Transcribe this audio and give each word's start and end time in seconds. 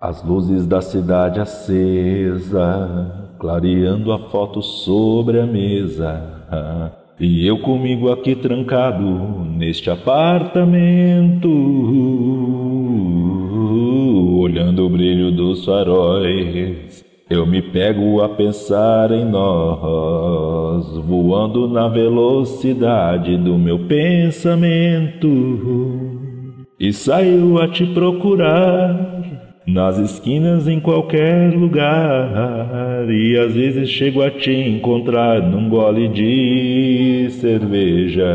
As 0.00 0.24
luzes 0.24 0.66
da 0.66 0.80
cidade 0.80 1.40
acesa, 1.40 3.28
clareando 3.38 4.12
a 4.12 4.18
foto 4.30 4.62
sobre 4.62 5.38
a 5.38 5.44
mesa. 5.44 6.88
E 7.20 7.46
eu 7.46 7.58
comigo 7.58 8.10
aqui 8.10 8.34
trancado 8.34 9.04
neste 9.44 9.90
apartamento, 9.90 11.50
olhando 14.40 14.86
o 14.86 14.88
brilho 14.88 15.30
dos 15.30 15.66
faróis. 15.66 17.04
Eu 17.28 17.46
me 17.46 17.60
pego 17.60 18.22
a 18.22 18.28
pensar 18.30 19.12
em 19.12 19.26
nós, 19.26 20.96
voando 20.96 21.68
na 21.68 21.88
velocidade 21.88 23.36
do 23.36 23.58
meu 23.58 23.80
pensamento. 23.80 25.28
E 26.80 26.90
saio 26.90 27.60
a 27.60 27.68
te 27.68 27.84
procurar 27.84 29.20
nas 29.72 29.98
esquinas 29.98 30.68
em 30.68 30.80
qualquer 30.80 31.52
lugar. 31.54 33.06
E 33.08 33.38
às 33.38 33.54
vezes 33.54 33.88
chego 33.88 34.22
a 34.22 34.30
te 34.30 34.50
encontrar 34.50 35.40
num 35.42 35.68
gole 35.68 36.08
de 36.08 37.28
cerveja 37.30 38.26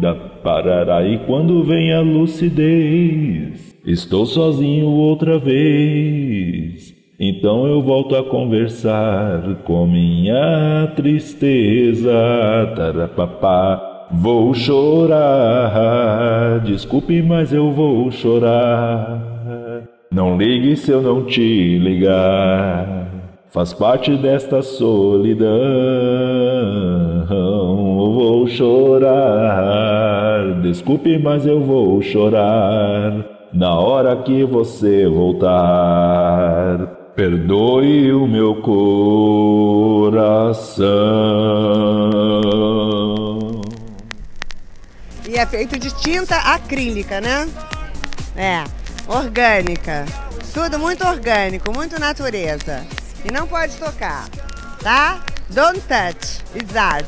da 0.00 0.14
parará. 0.14 1.06
E 1.06 1.18
quando 1.26 1.62
vem 1.62 1.92
a 1.92 2.00
lucidez 2.00 3.76
estou 3.84 4.26
sozinho 4.26 4.88
outra 4.88 5.38
vez. 5.38 6.96
Então 7.20 7.66
eu 7.66 7.82
volto 7.82 8.14
a 8.14 8.22
conversar 8.22 9.62
com 9.64 9.86
minha 9.86 10.92
tristeza. 10.94 12.12
Tarapapá 12.76 13.88
Vou 14.10 14.54
chorar, 14.54 15.70
desculpe, 16.64 17.20
mas 17.20 17.52
eu 17.52 17.70
vou 17.70 18.10
chorar. 18.10 19.27
Não 20.10 20.38
ligue 20.38 20.74
se 20.74 20.90
eu 20.90 21.02
não 21.02 21.26
te 21.26 21.78
ligar, 21.78 23.08
faz 23.48 23.74
parte 23.74 24.16
desta 24.16 24.62
solidão. 24.62 25.46
Vou 27.28 28.48
chorar, 28.48 29.12
desculpe, 30.62 31.18
mas 31.18 31.44
eu 31.44 31.60
vou 31.60 32.00
chorar 32.00 33.22
na 33.52 33.78
hora 33.78 34.16
que 34.16 34.44
você 34.44 35.06
voltar. 35.06 36.86
Perdoe 37.14 38.10
o 38.12 38.26
meu 38.26 38.54
coração. 38.62 38.80
E 45.28 45.34
é 45.36 45.44
feito 45.44 45.78
de 45.78 45.94
tinta 46.00 46.36
acrílica, 46.36 47.20
né? 47.20 47.46
É 48.34 48.77
orgânica. 49.08 50.04
Tudo 50.52 50.78
muito 50.78 51.06
orgânico, 51.06 51.72
muito 51.72 51.98
natureza. 51.98 52.86
E 53.24 53.32
não 53.32 53.46
pode 53.48 53.76
tocar, 53.76 54.28
tá? 54.82 55.20
Don't 55.50 55.80
touch. 55.80 56.38
Art. 56.76 57.06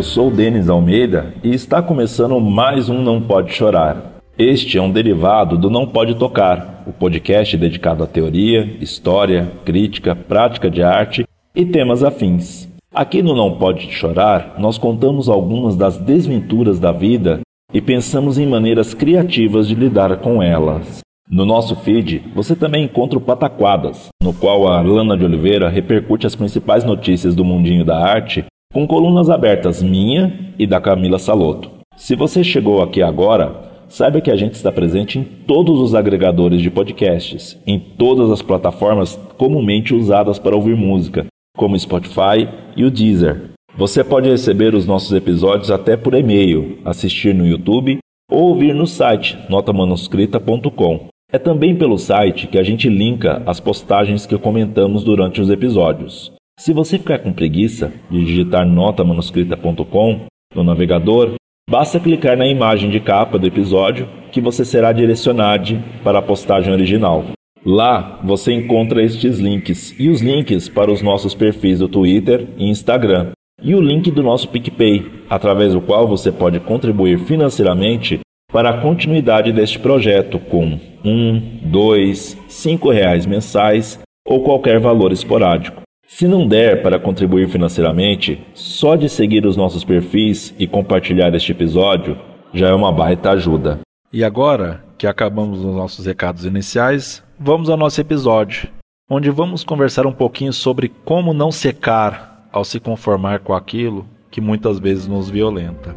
Eu 0.00 0.02
sou 0.02 0.28
o 0.28 0.30
Denis 0.30 0.70
Almeida 0.70 1.34
e 1.44 1.52
está 1.52 1.82
começando 1.82 2.40
mais 2.40 2.88
um 2.88 3.02
Não 3.02 3.20
Pode 3.20 3.52
Chorar. 3.52 4.22
Este 4.38 4.78
é 4.78 4.80
um 4.80 4.90
derivado 4.90 5.58
do 5.58 5.68
Não 5.68 5.86
Pode 5.86 6.14
Tocar, 6.14 6.84
o 6.86 6.90
podcast 6.90 7.54
dedicado 7.54 8.02
à 8.02 8.06
teoria, 8.06 8.78
história, 8.80 9.52
crítica, 9.62 10.16
prática 10.16 10.70
de 10.70 10.82
arte 10.82 11.26
e 11.54 11.66
temas 11.66 12.02
afins. 12.02 12.66
Aqui 12.94 13.22
no 13.22 13.36
Não 13.36 13.58
Pode 13.58 13.92
Chorar, 13.92 14.54
nós 14.58 14.78
contamos 14.78 15.28
algumas 15.28 15.76
das 15.76 15.98
desventuras 15.98 16.80
da 16.80 16.92
vida 16.92 17.40
e 17.70 17.82
pensamos 17.82 18.38
em 18.38 18.46
maneiras 18.46 18.94
criativas 18.94 19.68
de 19.68 19.74
lidar 19.74 20.16
com 20.16 20.42
elas. 20.42 21.00
No 21.30 21.44
nosso 21.44 21.76
feed, 21.76 22.22
você 22.34 22.56
também 22.56 22.84
encontra 22.86 23.18
o 23.18 23.22
Pataquadas, 23.22 24.08
no 24.22 24.32
qual 24.32 24.66
a 24.66 24.80
Lana 24.80 25.14
de 25.14 25.26
Oliveira 25.26 25.68
repercute 25.68 26.26
as 26.26 26.34
principais 26.34 26.84
notícias 26.84 27.34
do 27.34 27.44
mundinho 27.44 27.84
da 27.84 27.98
arte 27.98 28.46
com 28.72 28.86
colunas 28.86 29.28
abertas 29.28 29.82
minha 29.82 30.52
e 30.56 30.64
da 30.64 30.80
Camila 30.80 31.18
Saloto. 31.18 31.70
Se 31.96 32.14
você 32.14 32.44
chegou 32.44 32.80
aqui 32.80 33.02
agora, 33.02 33.84
saiba 33.88 34.20
que 34.20 34.30
a 34.30 34.36
gente 34.36 34.54
está 34.54 34.70
presente 34.70 35.18
em 35.18 35.24
todos 35.24 35.80
os 35.80 35.92
agregadores 35.92 36.62
de 36.62 36.70
podcasts, 36.70 37.58
em 37.66 37.80
todas 37.80 38.30
as 38.30 38.40
plataformas 38.40 39.18
comumente 39.36 39.92
usadas 39.92 40.38
para 40.38 40.54
ouvir 40.54 40.76
música, 40.76 41.26
como 41.56 41.78
Spotify 41.78 42.48
e 42.76 42.84
o 42.84 42.90
Deezer. 42.90 43.50
Você 43.76 44.04
pode 44.04 44.28
receber 44.28 44.74
os 44.74 44.86
nossos 44.86 45.12
episódios 45.12 45.70
até 45.70 45.96
por 45.96 46.14
e-mail, 46.14 46.78
assistir 46.84 47.34
no 47.34 47.46
YouTube 47.46 47.98
ou 48.30 48.50
ouvir 48.50 48.72
no 48.72 48.86
site 48.86 49.36
notamanuscrita.com. 49.48 51.08
É 51.32 51.38
também 51.38 51.76
pelo 51.76 51.98
site 51.98 52.46
que 52.46 52.58
a 52.58 52.62
gente 52.62 52.88
linka 52.88 53.42
as 53.46 53.58
postagens 53.58 54.26
que 54.26 54.38
comentamos 54.38 55.02
durante 55.02 55.40
os 55.40 55.50
episódios. 55.50 56.32
Se 56.60 56.74
você 56.74 56.98
ficar 56.98 57.20
com 57.20 57.32
preguiça 57.32 57.90
de 58.10 58.22
digitar 58.22 58.66
notamanuscrita.com 58.66 60.26
no 60.54 60.62
navegador, 60.62 61.36
basta 61.66 61.98
clicar 61.98 62.36
na 62.36 62.46
imagem 62.46 62.90
de 62.90 63.00
capa 63.00 63.38
do 63.38 63.46
episódio 63.46 64.06
que 64.30 64.42
você 64.42 64.62
será 64.62 64.92
direcionado 64.92 65.82
para 66.04 66.18
a 66.18 66.22
postagem 66.22 66.70
original. 66.70 67.24
Lá 67.64 68.20
você 68.22 68.52
encontra 68.52 69.02
estes 69.02 69.38
links 69.38 69.98
e 69.98 70.10
os 70.10 70.20
links 70.20 70.68
para 70.68 70.92
os 70.92 71.00
nossos 71.00 71.34
perfis 71.34 71.78
do 71.78 71.88
Twitter 71.88 72.46
e 72.58 72.68
Instagram, 72.68 73.30
e 73.62 73.74
o 73.74 73.80
link 73.80 74.10
do 74.10 74.22
nosso 74.22 74.46
PicPay, 74.50 75.24
através 75.30 75.72
do 75.72 75.80
qual 75.80 76.06
você 76.06 76.30
pode 76.30 76.60
contribuir 76.60 77.20
financeiramente 77.20 78.20
para 78.52 78.68
a 78.68 78.82
continuidade 78.82 79.50
deste 79.50 79.78
projeto 79.78 80.38
com 80.38 80.78
um, 81.02 81.40
dois, 81.62 82.36
cinco 82.48 82.90
reais 82.90 83.24
mensais 83.24 83.98
ou 84.28 84.44
qualquer 84.44 84.78
valor 84.78 85.10
esporádico. 85.10 85.80
Se 86.12 86.26
não 86.26 86.46
der 86.46 86.82
para 86.82 86.98
contribuir 86.98 87.48
financeiramente, 87.48 88.44
só 88.52 88.96
de 88.96 89.08
seguir 89.08 89.46
os 89.46 89.56
nossos 89.56 89.84
perfis 89.84 90.52
e 90.58 90.66
compartilhar 90.66 91.32
este 91.36 91.52
episódio 91.52 92.18
já 92.52 92.68
é 92.68 92.74
uma 92.74 92.90
baita 92.90 93.30
ajuda. 93.30 93.78
E 94.12 94.24
agora 94.24 94.84
que 94.98 95.06
acabamos 95.06 95.60
os 95.60 95.72
nossos 95.72 96.04
recados 96.04 96.44
iniciais, 96.44 97.22
vamos 97.38 97.70
ao 97.70 97.76
nosso 97.76 98.00
episódio, 98.00 98.68
onde 99.08 99.30
vamos 99.30 99.62
conversar 99.62 100.04
um 100.04 100.12
pouquinho 100.12 100.52
sobre 100.52 100.88
como 101.04 101.32
não 101.32 101.52
secar 101.52 102.48
ao 102.52 102.64
se 102.64 102.80
conformar 102.80 103.38
com 103.38 103.54
aquilo 103.54 104.04
que 104.32 104.40
muitas 104.40 104.80
vezes 104.80 105.06
nos 105.06 105.30
violenta. 105.30 105.94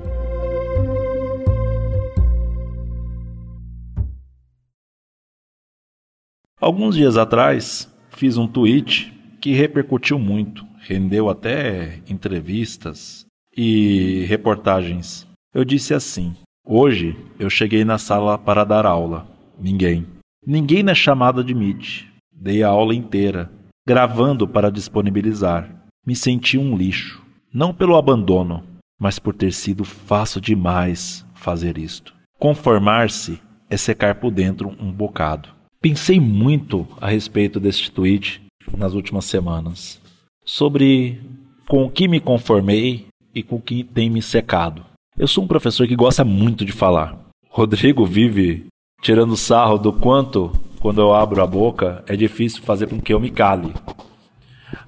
Alguns 6.61 6.95
dias 6.95 7.17
atrás, 7.17 7.91
fiz 8.09 8.37
um 8.37 8.47
tweet 8.47 9.11
que 9.43 9.51
repercutiu 9.51 10.17
muito, 10.17 10.65
rendeu 10.79 11.29
até 11.29 11.99
entrevistas 12.09 13.25
e 13.53 14.23
reportagens. 14.25 15.27
Eu 15.53 15.65
disse 15.65 15.93
assim: 15.93 16.33
Hoje 16.65 17.13
eu 17.37 17.49
cheguei 17.49 17.83
na 17.83 17.97
sala 17.97 18.37
para 18.37 18.63
dar 18.63 18.85
aula. 18.85 19.27
Ninguém. 19.59 20.07
Ninguém 20.47 20.81
na 20.81 20.95
chamada 20.95 21.43
de 21.43 21.53
Meet. 21.53 22.05
Dei 22.33 22.63
a 22.63 22.69
aula 22.69 22.95
inteira, 22.95 23.51
gravando 23.85 24.47
para 24.47 24.71
disponibilizar. 24.71 25.69
Me 26.07 26.15
senti 26.15 26.57
um 26.57 26.77
lixo. 26.77 27.21
Não 27.53 27.73
pelo 27.73 27.97
abandono, 27.97 28.63
mas 28.97 29.19
por 29.19 29.33
ter 29.35 29.51
sido 29.51 29.83
fácil 29.83 30.39
demais 30.39 31.25
fazer 31.33 31.77
isto. 31.77 32.15
Conformar-se 32.39 33.41
é 33.69 33.75
secar 33.75 34.15
por 34.15 34.31
dentro 34.31 34.73
um 34.79 34.89
bocado. 34.89 35.49
Pensei 35.81 36.17
muito 36.17 36.87
a 37.01 37.09
respeito 37.09 37.59
deste 37.59 37.91
tweet 37.91 38.41
nas 38.77 38.93
últimas 38.93 39.25
semanas 39.25 40.01
sobre 40.45 41.21
com 41.67 41.83
o 41.85 41.89
que 41.89 42.07
me 42.07 42.19
conformei 42.19 43.07
e 43.33 43.41
com 43.41 43.55
o 43.55 43.61
que 43.61 43.83
tem 43.83 44.09
me 44.09 44.21
secado. 44.21 44.85
Eu 45.17 45.27
sou 45.27 45.43
um 45.43 45.47
professor 45.47 45.87
que 45.87 45.95
gosta 45.95 46.23
muito 46.23 46.65
de 46.65 46.71
falar. 46.71 47.17
Rodrigo 47.49 48.05
vive 48.05 48.65
tirando 49.01 49.37
sarro 49.37 49.77
do 49.77 49.93
quanto, 49.93 50.51
quando 50.79 51.01
eu 51.01 51.13
abro 51.13 51.41
a 51.41 51.47
boca, 51.47 52.03
é 52.07 52.15
difícil 52.15 52.63
fazer 52.63 52.87
com 52.87 52.99
que 52.99 53.13
eu 53.13 53.19
me 53.19 53.29
cale. 53.29 53.73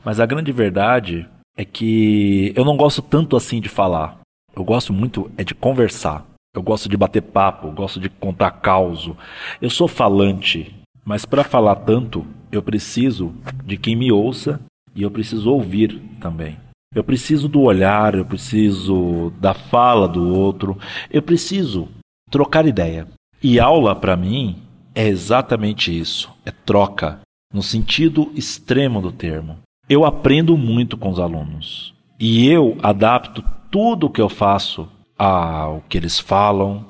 Mas 0.04 0.19
a 0.19 0.25
grande 0.25 0.51
verdade 0.51 1.28
é 1.57 1.63
que 1.63 2.51
eu 2.56 2.66
não 2.66 2.75
gosto 2.75 3.01
tanto 3.01 3.36
assim 3.36 3.62
de 3.62 3.69
falar. 3.69 4.19
Eu 4.56 4.63
gosto 4.63 4.92
muito 4.92 5.31
é 5.38 5.44
de 5.44 5.54
conversar. 5.54 6.25
Eu 6.54 6.63
gosto 6.63 6.88
de 6.88 6.95
bater 6.95 7.21
papo, 7.21 7.71
gosto 7.71 8.00
de 8.00 8.10
contar 8.10 8.51
causo. 8.51 9.18
Eu 9.62 9.69
sou 9.69 9.88
falante, 9.88 10.74
mas 11.04 11.25
para 11.25 11.44
falar 11.44 11.75
tanto, 11.75 12.25
eu 12.57 12.63
preciso 12.63 13.34
de 13.66 13.78
quem 13.78 13.96
me 13.96 14.12
ouça 14.12 14.60
e 14.96 15.04
eu 15.04 15.12
preciso 15.12 15.52
ouvir 15.52 16.02
também. 16.19 16.57
Eu 16.94 17.04
preciso 17.04 17.50
do 17.50 17.62
olhar, 17.62 18.16
eu 18.16 18.25
preciso 18.25 19.34
da 19.40 19.54
fala 19.54 20.07
do 20.07 20.34
outro, 20.34 20.78
eu 21.12 21.22
preciso 21.22 21.90
trocar 22.31 22.66
ideia. 22.66 23.07
E 23.44 23.60
aula 23.60 23.96
para 23.96 24.16
mim 24.16 24.57
é 24.94 25.07
exatamente 25.07 25.98
isso, 25.98 26.31
é 26.46 26.52
troca, 26.52 27.19
no 27.54 27.62
sentido 27.62 28.31
extremo 28.34 29.02
do 29.02 29.12
termo. 29.12 29.57
Eu 29.90 30.06
aprendo 30.06 30.57
muito 30.57 30.98
com 30.98 31.10
os 31.10 31.19
alunos 31.19 31.94
e 32.19 32.48
eu 32.48 32.78
adapto 32.81 33.44
tudo 33.69 34.07
o 34.07 34.10
que 34.10 34.22
eu 34.22 34.30
faço 34.30 34.88
ao 35.18 35.84
que 35.90 35.98
eles 35.98 36.18
falam, 36.18 36.86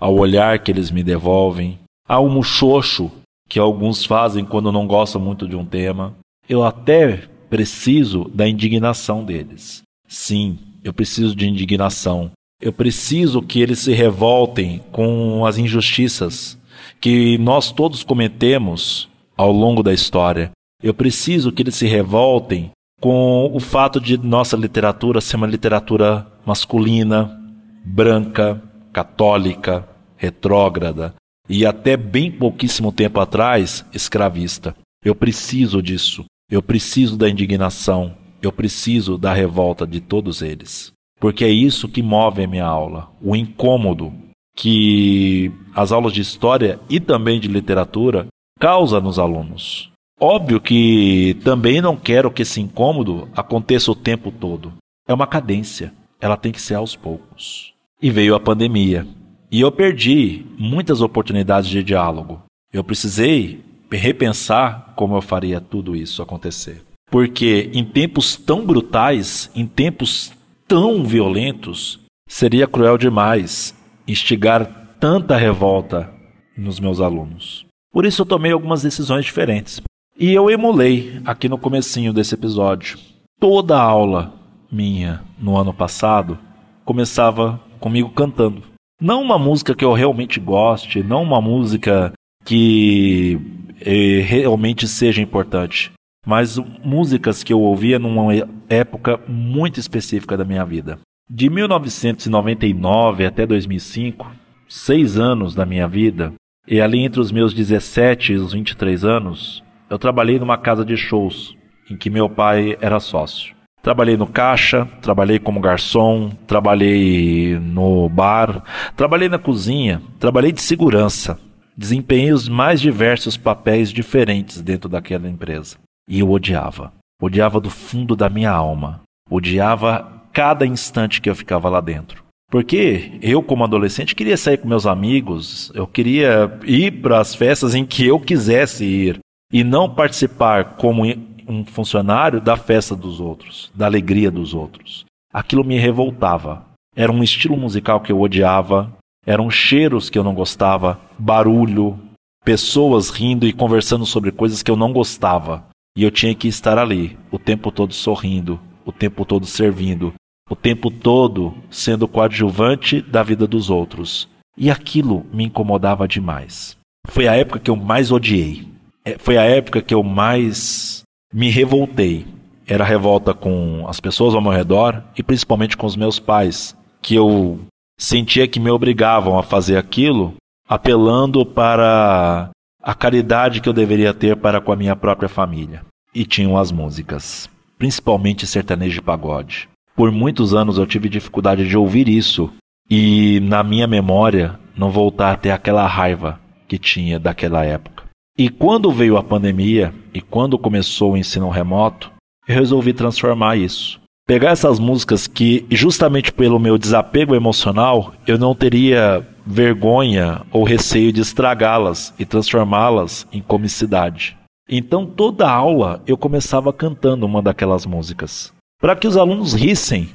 ao 0.00 0.14
olhar 0.16 0.58
que 0.58 0.70
eles 0.70 0.90
me 0.90 1.02
devolvem, 1.02 1.78
ao 2.08 2.28
muxoxo 2.28 3.12
que 3.48 3.58
alguns 3.58 4.04
fazem 4.04 4.44
quando 4.44 4.72
não 4.72 4.86
gostam 4.86 5.20
muito 5.20 5.48
de 5.48 5.56
um 5.56 5.64
tema. 5.64 6.14
Eu 6.48 6.64
até 6.64 7.28
preciso 7.48 8.30
da 8.34 8.48
indignação 8.48 9.24
deles. 9.24 9.82
Sim, 10.08 10.58
eu 10.82 10.92
preciso 10.92 11.34
de 11.34 11.48
indignação. 11.48 12.30
Eu 12.60 12.72
preciso 12.72 13.42
que 13.42 13.60
eles 13.60 13.80
se 13.80 13.92
revoltem 13.92 14.80
com 14.90 15.44
as 15.44 15.58
injustiças 15.58 16.58
que 17.00 17.36
nós 17.38 17.70
todos 17.70 18.02
cometemos 18.02 19.08
ao 19.36 19.52
longo 19.52 19.82
da 19.82 19.92
história. 19.92 20.50
Eu 20.82 20.94
preciso 20.94 21.52
que 21.52 21.62
eles 21.62 21.74
se 21.74 21.86
revoltem 21.86 22.70
com 23.00 23.50
o 23.52 23.60
fato 23.60 24.00
de 24.00 24.16
nossa 24.16 24.56
literatura 24.56 25.20
ser 25.20 25.36
uma 25.36 25.46
literatura 25.46 26.26
masculina, 26.46 27.38
branca, 27.84 28.62
católica, 28.92 29.86
retrógrada 30.16 31.14
e 31.48 31.64
até 31.64 31.96
bem 31.96 32.30
pouquíssimo 32.30 32.92
tempo 32.92 33.20
atrás 33.20 33.84
escravista. 33.92 34.74
Eu 35.04 35.14
preciso 35.14 35.82
disso. 35.82 36.24
Eu 36.50 36.62
preciso 36.62 37.16
da 37.16 37.28
indignação. 37.28 38.14
Eu 38.42 38.52
preciso 38.52 39.16
da 39.16 39.32
revolta 39.32 39.86
de 39.86 40.00
todos 40.00 40.42
eles. 40.42 40.92
Porque 41.18 41.44
é 41.44 41.50
isso 41.50 41.88
que 41.88 42.02
move 42.02 42.44
a 42.44 42.48
minha 42.48 42.66
aula, 42.66 43.10
o 43.22 43.34
incômodo 43.34 44.12
que 44.56 45.52
as 45.74 45.92
aulas 45.92 46.12
de 46.12 46.20
história 46.22 46.80
e 46.88 46.98
também 46.98 47.38
de 47.38 47.46
literatura 47.46 48.26
causa 48.58 49.00
nos 49.00 49.18
alunos. 49.18 49.90
Óbvio 50.18 50.60
que 50.60 51.36
também 51.44 51.80
não 51.82 51.94
quero 51.94 52.30
que 52.30 52.40
esse 52.42 52.60
incômodo 52.60 53.28
aconteça 53.36 53.90
o 53.90 53.94
tempo 53.94 54.32
todo. 54.32 54.72
É 55.06 55.12
uma 55.12 55.26
cadência, 55.26 55.92
ela 56.18 56.38
tem 56.38 56.50
que 56.50 56.60
ser 56.60 56.74
aos 56.74 56.96
poucos. 56.96 57.74
E 58.00 58.10
veio 58.10 58.34
a 58.34 58.40
pandemia. 58.40 59.06
E 59.50 59.60
eu 59.60 59.70
perdi 59.70 60.44
muitas 60.58 61.00
oportunidades 61.00 61.68
de 61.68 61.82
diálogo. 61.82 62.42
Eu 62.72 62.82
precisei 62.82 63.64
repensar 63.90 64.92
como 64.96 65.16
eu 65.16 65.22
faria 65.22 65.60
tudo 65.60 65.94
isso 65.94 66.20
acontecer. 66.20 66.82
Porque 67.10 67.70
em 67.72 67.84
tempos 67.84 68.36
tão 68.36 68.66
brutais, 68.66 69.50
em 69.54 69.66
tempos 69.66 70.32
tão 70.66 71.04
violentos, 71.04 72.00
seria 72.28 72.66
cruel 72.66 72.98
demais 72.98 73.74
instigar 74.06 74.96
tanta 74.98 75.36
revolta 75.36 76.12
nos 76.56 76.80
meus 76.80 77.00
alunos. 77.00 77.64
Por 77.92 78.04
isso 78.04 78.22
eu 78.22 78.26
tomei 78.26 78.52
algumas 78.52 78.82
decisões 78.82 79.24
diferentes. 79.24 79.80
E 80.18 80.32
eu 80.32 80.50
emulei 80.50 81.20
aqui 81.24 81.48
no 81.48 81.58
comecinho 81.58 82.12
desse 82.12 82.34
episódio. 82.34 82.98
Toda 83.38 83.80
aula 83.80 84.34
minha 84.72 85.22
no 85.38 85.56
ano 85.56 85.72
passado 85.72 86.38
começava 86.84 87.60
comigo 87.78 88.10
cantando. 88.10 88.75
Não 89.00 89.22
uma 89.22 89.38
música 89.38 89.74
que 89.74 89.84
eu 89.84 89.92
realmente 89.92 90.40
goste, 90.40 91.02
não 91.02 91.22
uma 91.22 91.40
música 91.40 92.12
que 92.46 93.38
eh, 93.80 94.22
realmente 94.26 94.88
seja 94.88 95.20
importante, 95.20 95.92
mas 96.24 96.56
músicas 96.82 97.42
que 97.42 97.52
eu 97.52 97.60
ouvia 97.60 97.98
numa 97.98 98.32
época 98.70 99.20
muito 99.28 99.78
específica 99.78 100.36
da 100.36 100.46
minha 100.46 100.64
vida. 100.64 100.98
De 101.28 101.50
1999 101.50 103.26
até 103.26 103.44
2005, 103.44 104.32
seis 104.68 105.18
anos 105.18 105.54
da 105.54 105.66
minha 105.66 105.86
vida, 105.86 106.32
e 106.66 106.80
ali 106.80 107.00
entre 107.00 107.20
os 107.20 107.30
meus 107.30 107.52
17 107.52 108.32
e 108.32 108.36
os 108.36 108.52
23 108.52 109.04
anos, 109.04 109.62
eu 109.90 109.98
trabalhei 109.98 110.38
numa 110.38 110.56
casa 110.56 110.84
de 110.84 110.96
shows 110.96 111.54
em 111.90 111.96
que 111.96 112.08
meu 112.08 112.30
pai 112.30 112.78
era 112.80 112.98
sócio. 112.98 113.55
Trabalhei 113.86 114.16
no 114.16 114.26
caixa, 114.26 114.84
trabalhei 115.00 115.38
como 115.38 115.60
garçom, 115.60 116.30
trabalhei 116.44 117.56
no 117.56 118.08
bar, 118.08 118.64
trabalhei 118.96 119.28
na 119.28 119.38
cozinha, 119.38 120.02
trabalhei 120.18 120.50
de 120.50 120.60
segurança. 120.60 121.38
Desempenhei 121.76 122.32
os 122.32 122.48
mais 122.48 122.80
diversos 122.80 123.36
papéis 123.36 123.92
diferentes 123.92 124.60
dentro 124.60 124.88
daquela 124.88 125.28
empresa. 125.28 125.76
E 126.10 126.18
eu 126.18 126.28
odiava. 126.28 126.92
Odiava 127.22 127.60
do 127.60 127.70
fundo 127.70 128.16
da 128.16 128.28
minha 128.28 128.50
alma. 128.50 129.02
Odiava 129.30 130.20
cada 130.32 130.66
instante 130.66 131.20
que 131.20 131.30
eu 131.30 131.36
ficava 131.36 131.68
lá 131.68 131.80
dentro. 131.80 132.24
Porque 132.50 133.12
eu, 133.22 133.40
como 133.40 133.62
adolescente, 133.62 134.16
queria 134.16 134.36
sair 134.36 134.56
com 134.56 134.66
meus 134.66 134.84
amigos, 134.84 135.70
eu 135.76 135.86
queria 135.86 136.58
ir 136.64 136.90
para 137.02 137.20
as 137.20 137.36
festas 137.36 137.72
em 137.72 137.86
que 137.86 138.04
eu 138.04 138.18
quisesse 138.18 138.84
ir 138.84 139.20
e 139.52 139.62
não 139.62 139.88
participar 139.88 140.74
como 140.76 141.04
um 141.46 141.64
funcionário 141.64 142.40
da 142.40 142.56
festa 142.56 142.94
dos 142.94 143.20
outros, 143.20 143.70
da 143.74 143.86
alegria 143.86 144.30
dos 144.30 144.54
outros. 144.54 145.04
Aquilo 145.32 145.64
me 145.64 145.78
revoltava. 145.78 146.64
Era 146.94 147.12
um 147.12 147.22
estilo 147.22 147.56
musical 147.56 148.00
que 148.00 148.10
eu 148.10 148.20
odiava, 148.20 148.92
eram 149.24 149.50
cheiros 149.50 150.08
que 150.08 150.18
eu 150.18 150.24
não 150.24 150.34
gostava, 150.34 151.00
barulho, 151.18 151.98
pessoas 152.44 153.10
rindo 153.10 153.46
e 153.46 153.52
conversando 153.52 154.06
sobre 154.06 154.30
coisas 154.30 154.62
que 154.62 154.70
eu 154.70 154.76
não 154.76 154.92
gostava. 154.92 155.64
E 155.96 156.04
eu 156.04 156.10
tinha 156.10 156.34
que 156.34 156.46
estar 156.46 156.78
ali, 156.78 157.18
o 157.30 157.38
tempo 157.38 157.72
todo 157.72 157.92
sorrindo, 157.92 158.60
o 158.84 158.92
tempo 158.92 159.24
todo 159.24 159.44
servindo, 159.44 160.14
o 160.48 160.54
tempo 160.54 160.90
todo 160.90 161.54
sendo 161.70 162.06
coadjuvante 162.06 163.02
da 163.02 163.22
vida 163.22 163.46
dos 163.46 163.68
outros. 163.68 164.28
E 164.56 164.70
aquilo 164.70 165.26
me 165.32 165.44
incomodava 165.44 166.06
demais. 166.06 166.76
Foi 167.08 167.26
a 167.26 167.34
época 167.34 167.58
que 167.58 167.70
eu 167.70 167.76
mais 167.76 168.12
odiei. 168.12 168.68
É, 169.04 169.18
foi 169.18 169.36
a 169.36 169.42
época 169.42 169.82
que 169.82 169.92
eu 169.92 170.02
mais 170.02 170.95
me 171.32 171.50
revoltei. 171.50 172.26
Era 172.66 172.84
revolta 172.84 173.32
com 173.32 173.86
as 173.88 174.00
pessoas 174.00 174.34
ao 174.34 174.40
meu 174.40 174.50
redor 174.50 175.02
e 175.16 175.22
principalmente 175.22 175.76
com 175.76 175.86
os 175.86 175.96
meus 175.96 176.18
pais, 176.18 176.76
que 177.00 177.14
eu 177.14 177.60
sentia 177.98 178.48
que 178.48 178.58
me 178.58 178.70
obrigavam 178.70 179.38
a 179.38 179.42
fazer 179.42 179.76
aquilo, 179.76 180.34
apelando 180.68 181.46
para 181.46 182.50
a 182.82 182.94
caridade 182.94 183.60
que 183.60 183.68
eu 183.68 183.72
deveria 183.72 184.12
ter 184.12 184.36
para 184.36 184.60
com 184.60 184.72
a 184.72 184.76
minha 184.76 184.96
própria 184.96 185.28
família. 185.28 185.82
E 186.14 186.24
tinham 186.24 186.56
as 186.56 186.72
músicas, 186.72 187.48
principalmente 187.78 188.46
sertanejo 188.46 188.98
e 188.98 189.02
pagode. 189.02 189.68
Por 189.94 190.10
muitos 190.10 190.54
anos 190.54 190.78
eu 190.78 190.86
tive 190.86 191.08
dificuldade 191.08 191.68
de 191.68 191.76
ouvir 191.76 192.08
isso 192.08 192.50
e, 192.88 193.40
na 193.40 193.62
minha 193.62 193.86
memória, 193.86 194.58
não 194.76 194.90
voltar 194.90 195.32
a 195.32 195.36
ter 195.36 195.50
aquela 195.50 195.86
raiva 195.86 196.38
que 196.68 196.78
tinha 196.78 197.18
daquela 197.18 197.64
época. 197.64 197.95
E 198.38 198.50
quando 198.50 198.92
veio 198.92 199.16
a 199.16 199.22
pandemia 199.22 199.94
e 200.12 200.20
quando 200.20 200.58
começou 200.58 201.12
o 201.12 201.16
ensino 201.16 201.48
remoto, 201.48 202.10
eu 202.46 202.54
resolvi 202.54 202.92
transformar 202.92 203.56
isso. 203.56 203.98
Pegar 204.26 204.50
essas 204.50 204.78
músicas 204.78 205.26
que, 205.26 205.64
justamente 205.70 206.30
pelo 206.30 206.58
meu 206.58 206.76
desapego 206.76 207.34
emocional, 207.34 208.12
eu 208.26 208.36
não 208.36 208.54
teria 208.54 209.26
vergonha 209.46 210.42
ou 210.52 210.64
receio 210.64 211.12
de 211.12 211.22
estragá-las 211.22 212.12
e 212.18 212.26
transformá-las 212.26 213.26
em 213.32 213.40
comicidade. 213.40 214.36
Então, 214.68 215.06
toda 215.06 215.50
aula 215.50 216.02
eu 216.06 216.18
começava 216.18 216.74
cantando 216.74 217.24
uma 217.24 217.40
daquelas 217.40 217.86
músicas. 217.86 218.52
Para 218.78 218.94
que 218.94 219.06
os 219.06 219.16
alunos 219.16 219.54
rissem 219.54 220.10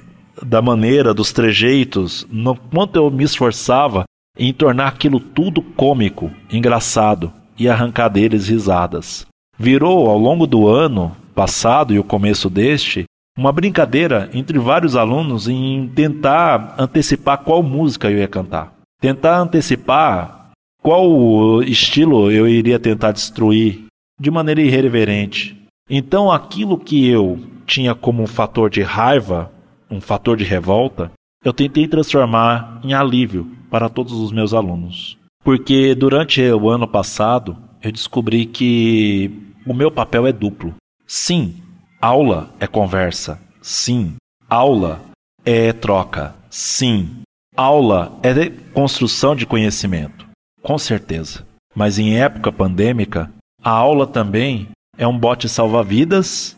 da 0.45 0.61
maneira, 0.61 1.11
dos 1.11 1.31
trejeitos, 1.31 2.27
no 2.29 2.55
quanto 2.55 2.97
eu 2.97 3.09
me 3.09 3.23
esforçava 3.23 4.03
em 4.37 4.53
tornar 4.53 4.89
aquilo 4.89 5.19
tudo 5.19 5.61
cômico, 5.61 6.29
engraçado 6.51 7.33
e 7.62 7.70
arrancar 7.70 8.10
deles 8.10 8.48
risadas. 8.48 9.27
Virou, 9.58 10.10
ao 10.10 10.18
longo 10.18 10.48
do 10.48 10.68
ano 10.68 11.15
passado 11.36 11.94
e 11.94 12.00
o 12.00 12.03
começo 12.03 12.50
deste, 12.50 13.06
uma 13.38 13.51
brincadeira 13.51 14.32
entre 14.34 14.58
vários 14.58 14.96
alunos 14.96 15.48
em 15.48 15.88
tentar 15.89 16.74
antecipar 16.80 17.38
qual 17.44 17.62
música 17.62 18.10
eu 18.10 18.18
ia 18.18 18.27
cantar. 18.27 18.74
Tentar 19.00 19.38
antecipar 19.39 20.50
qual 20.82 21.62
estilo 21.62 22.32
eu 22.32 22.48
iria 22.48 22.80
tentar 22.80 23.12
destruir 23.12 23.86
de 24.20 24.32
maneira 24.32 24.62
irreverente. 24.62 25.56
Então, 25.88 26.32
aquilo 26.32 26.80
que 26.80 27.08
eu 27.08 27.39
tinha 27.68 27.94
como 27.94 28.24
um 28.24 28.27
fator 28.27 28.72
de 28.72 28.82
raiva, 28.82 29.51
um 29.89 30.01
fator 30.01 30.36
de 30.36 30.44
revolta, 30.44 31.12
eu 31.46 31.53
tentei 31.53 31.88
transformar 31.88 32.82
em 32.84 32.94
alívio 32.94 33.48
para 33.70 33.88
todos 33.88 34.13
os 34.13 34.32
meus 34.32 34.51
alunos. 34.51 35.20
Porque 35.43 35.95
durante 35.95 36.41
o 36.51 36.69
ano 36.69 36.88
passado 36.88 37.57
eu 37.81 37.91
descobri 37.91 38.45
que 38.45 39.31
o 39.65 39.74
meu 39.74 39.91
papel 39.91 40.27
é 40.27 40.31
duplo. 40.31 40.75
Sim, 41.07 41.55
aula 42.00 42.53
é 42.60 42.67
conversa. 42.67 43.41
Sim, 43.62 44.15
aula 44.50 45.01
é 45.43 45.74
troca. 45.74 46.36
Sim, 46.50 47.21
Aula 47.55 48.17
é 48.24 48.50
construção 48.74 49.36
de 49.36 49.45
conhecimento, 49.45 50.25
com 50.63 50.77
certeza. 50.77 51.45
Mas 51.75 52.00
em 52.00 52.17
época 52.17 52.50
pandêmica, 52.50 53.29
a 53.62 53.71
aula 53.71 54.07
também 54.07 54.69
é 54.98 55.05
um 55.05 55.17
bote 55.17 55.50
salva-vidas 55.50 56.57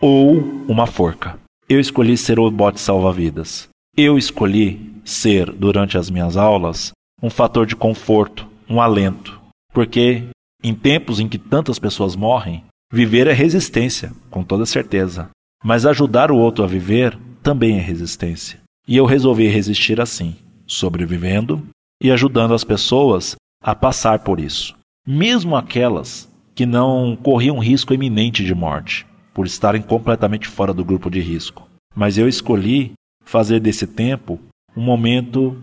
ou 0.00 0.38
uma 0.66 0.86
forca. 0.86 1.38
Eu 1.68 1.78
escolhi 1.78 2.16
ser 2.16 2.38
o 2.38 2.50
bote 2.50 2.80
salva-vidas. 2.80 3.68
Eu 3.94 4.16
escolhi 4.16 4.94
ser, 5.04 5.52
durante 5.52 5.98
as 5.98 6.08
minhas 6.08 6.38
aulas, 6.38 6.90
um 7.22 7.30
fator 7.30 7.66
de 7.66 7.76
conforto, 7.76 8.46
um 8.68 8.80
alento. 8.80 9.40
Porque 9.72 10.28
em 10.62 10.74
tempos 10.74 11.20
em 11.20 11.28
que 11.28 11.38
tantas 11.38 11.78
pessoas 11.78 12.14
morrem, 12.14 12.64
viver 12.92 13.26
é 13.26 13.32
resistência, 13.32 14.12
com 14.30 14.42
toda 14.42 14.66
certeza. 14.66 15.30
Mas 15.64 15.86
ajudar 15.86 16.30
o 16.30 16.36
outro 16.36 16.64
a 16.64 16.66
viver 16.66 17.18
também 17.42 17.78
é 17.78 17.80
resistência. 17.80 18.60
E 18.86 18.96
eu 18.96 19.04
resolvi 19.04 19.46
resistir 19.48 20.00
assim, 20.00 20.36
sobrevivendo 20.66 21.66
e 22.02 22.10
ajudando 22.10 22.54
as 22.54 22.64
pessoas 22.64 23.36
a 23.62 23.74
passar 23.74 24.20
por 24.20 24.40
isso, 24.40 24.74
mesmo 25.06 25.54
aquelas 25.54 26.28
que 26.54 26.64
não 26.64 27.16
corriam 27.16 27.58
risco 27.58 27.94
iminente 27.94 28.44
de 28.44 28.54
morte 28.54 29.06
por 29.32 29.46
estarem 29.46 29.82
completamente 29.82 30.48
fora 30.48 30.72
do 30.72 30.84
grupo 30.84 31.10
de 31.10 31.20
risco. 31.20 31.68
Mas 31.94 32.18
eu 32.18 32.28
escolhi 32.28 32.92
fazer 33.24 33.60
desse 33.60 33.86
tempo 33.86 34.40
um 34.76 34.82
momento 34.82 35.56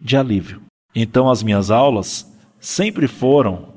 de 0.00 0.16
alívio. 0.16 0.60
Então 0.94 1.30
as 1.30 1.42
minhas 1.42 1.70
aulas 1.70 2.30
sempre 2.60 3.08
foram 3.08 3.72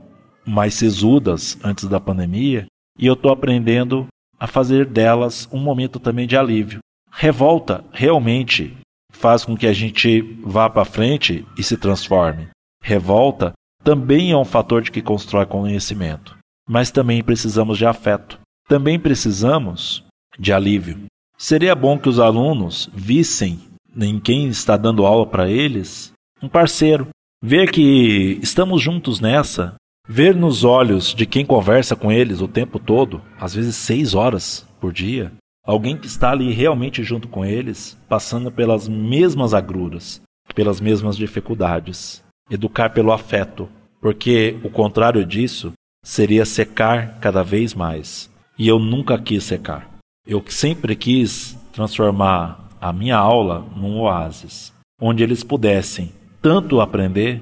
mais 0.45 0.75
sisudas 0.75 1.57
antes 1.63 1.85
da 1.85 1.99
pandemia 1.99 2.65
e 2.99 3.07
eu 3.07 3.13
estou 3.13 3.31
aprendendo 3.31 4.07
a 4.39 4.47
fazer 4.47 4.85
delas 4.85 5.47
um 5.51 5.59
momento 5.59 5.99
também 5.99 6.27
de 6.27 6.37
alívio. 6.37 6.79
Revolta 7.11 7.83
realmente 7.91 8.77
faz 9.11 9.45
com 9.45 9.55
que 9.55 9.65
a 9.65 9.73
gente 9.73 10.21
vá 10.43 10.69
para 10.69 10.85
frente 10.85 11.45
e 11.57 11.63
se 11.63 11.77
transforme. 11.77 12.49
Revolta 12.81 13.53
também 13.83 14.31
é 14.31 14.37
um 14.37 14.45
fator 14.45 14.81
de 14.81 14.91
que 14.91 15.01
constrói 15.01 15.45
conhecimento, 15.45 16.35
mas 16.67 16.91
também 16.91 17.23
precisamos 17.23 17.77
de 17.77 17.85
afeto. 17.85 18.39
Também 18.67 18.99
precisamos 18.99 20.03
de 20.37 20.51
alívio. 20.51 21.05
Seria 21.37 21.75
bom 21.75 21.97
que 21.97 22.09
os 22.09 22.19
alunos 22.19 22.89
vissem 22.93 23.59
em 23.95 24.19
quem 24.19 24.47
está 24.47 24.75
dando 24.75 25.05
aula 25.05 25.25
para 25.25 25.49
eles 25.49 26.11
um 26.45 26.49
parceiro, 26.49 27.07
ver 27.43 27.71
que 27.71 28.39
estamos 28.41 28.81
juntos 28.81 29.19
nessa, 29.19 29.75
ver 30.07 30.35
nos 30.35 30.63
olhos 30.63 31.13
de 31.13 31.25
quem 31.25 31.43
conversa 31.43 31.95
com 31.95 32.11
eles 32.11 32.39
o 32.39 32.47
tempo 32.47 32.77
todo, 32.79 33.21
às 33.39 33.55
vezes 33.55 33.75
seis 33.75 34.13
horas 34.13 34.65
por 34.79 34.93
dia, 34.93 35.33
alguém 35.65 35.97
que 35.97 36.05
está 36.05 36.31
ali 36.31 36.53
realmente 36.53 37.03
junto 37.03 37.27
com 37.27 37.43
eles, 37.43 37.97
passando 38.07 38.51
pelas 38.51 38.87
mesmas 38.87 39.53
agruras, 39.53 40.21
pelas 40.53 40.79
mesmas 40.79 41.17
dificuldades. 41.17 42.23
Educar 42.47 42.91
pelo 42.91 43.11
afeto, 43.11 43.67
porque 43.99 44.55
o 44.63 44.69
contrário 44.69 45.25
disso 45.25 45.73
seria 46.03 46.45
secar 46.45 47.17
cada 47.19 47.43
vez 47.43 47.73
mais. 47.73 48.29
E 48.55 48.67
eu 48.67 48.77
nunca 48.77 49.17
quis 49.17 49.43
secar. 49.43 49.89
Eu 50.27 50.43
sempre 50.47 50.95
quis 50.95 51.57
transformar 51.73 52.69
a 52.79 52.93
minha 52.93 53.17
aula 53.17 53.65
num 53.75 53.99
oásis, 53.99 54.71
onde 55.01 55.23
eles 55.23 55.43
pudessem 55.43 56.11
tanto 56.45 56.79
aprender 56.79 57.41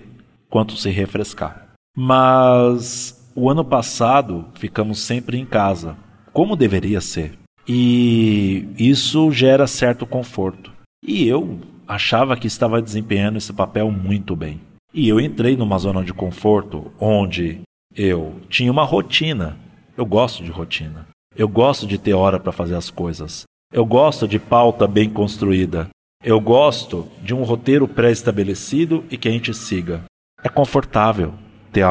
quanto 0.50 0.77
se 0.77 0.89
refrescar. 0.89 1.74
Mas 1.98 3.29
o 3.36 3.50
ano 3.50 3.65
passado 3.65 4.45
ficamos 4.55 5.00
sempre 5.00 5.38
em 5.38 5.45
casa, 5.45 5.98
como 6.31 6.55
deveria 6.55 7.01
ser. 7.01 7.38
E 7.67 8.65
isso 8.77 9.29
gera 9.31 9.67
certo 9.67 10.05
conforto. 10.05 10.72
E 11.05 11.27
eu 11.27 11.60
achava 11.86 12.38
que 12.38 12.48
estava 12.48 12.81
desempenhando 12.81 13.38
esse 13.38 13.51
papel 13.51 13.91
muito 13.91 14.36
bem. 14.36 14.62
E 14.93 15.10
eu 15.10 15.19
entrei 15.19 15.57
numa 15.57 15.77
zona 15.77 16.01
de 16.01 16.13
conforto 16.13 16.91
onde 16.98 17.60
eu 17.95 18.36
tinha 18.48 18.72
uma 18.72 18.83
rotina 18.83 19.57
eu 19.95 20.05
gosto 20.05 20.43
de 20.43 20.50
rotina. 20.50 21.07
Eu 21.36 21.48
gosto 21.48 21.86
de 21.86 22.00
ter 22.00 22.13
hora 22.13 22.39
para 22.39 22.51
fazer 22.51 22.75
as 22.75 22.89
coisas. 22.89 23.43
Eu 23.72 23.86
gosto 23.86 24.27
de 24.27 24.39
pauta 24.39 24.88
bem 24.88 25.07
construída. 25.07 25.88
Eu 26.24 26.39
gosto 26.39 27.06
de 27.22 27.36
um 27.36 27.44
roteiro 27.44 27.86
pré-estabelecido 27.86 29.03
e 29.12 29.18
que 29.18 29.27
a 29.27 29.32
gente 29.32 29.53
siga. 29.53 30.06
É 30.42 30.48
confortável 30.48 31.34
ter 31.70 31.84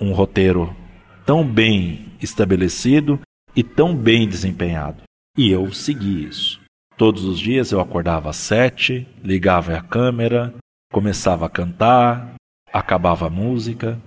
um 0.00 0.12
roteiro 0.12 0.74
tão 1.24 1.46
bem 1.46 2.12
estabelecido 2.20 3.20
e 3.54 3.62
tão 3.62 3.94
bem 3.94 4.28
desempenhado. 4.28 5.04
E 5.38 5.52
eu 5.52 5.72
segui 5.72 6.24
isso. 6.24 6.60
Todos 6.96 7.24
os 7.24 7.38
dias 7.38 7.70
eu 7.70 7.80
acordava 7.80 8.30
às 8.30 8.36
sete, 8.36 9.06
ligava 9.22 9.76
a 9.76 9.82
câmera, 9.82 10.52
começava 10.92 11.46
a 11.46 11.50
cantar, 11.50 12.34
acabava 12.72 13.28
a 13.28 13.30
música, 13.30 14.00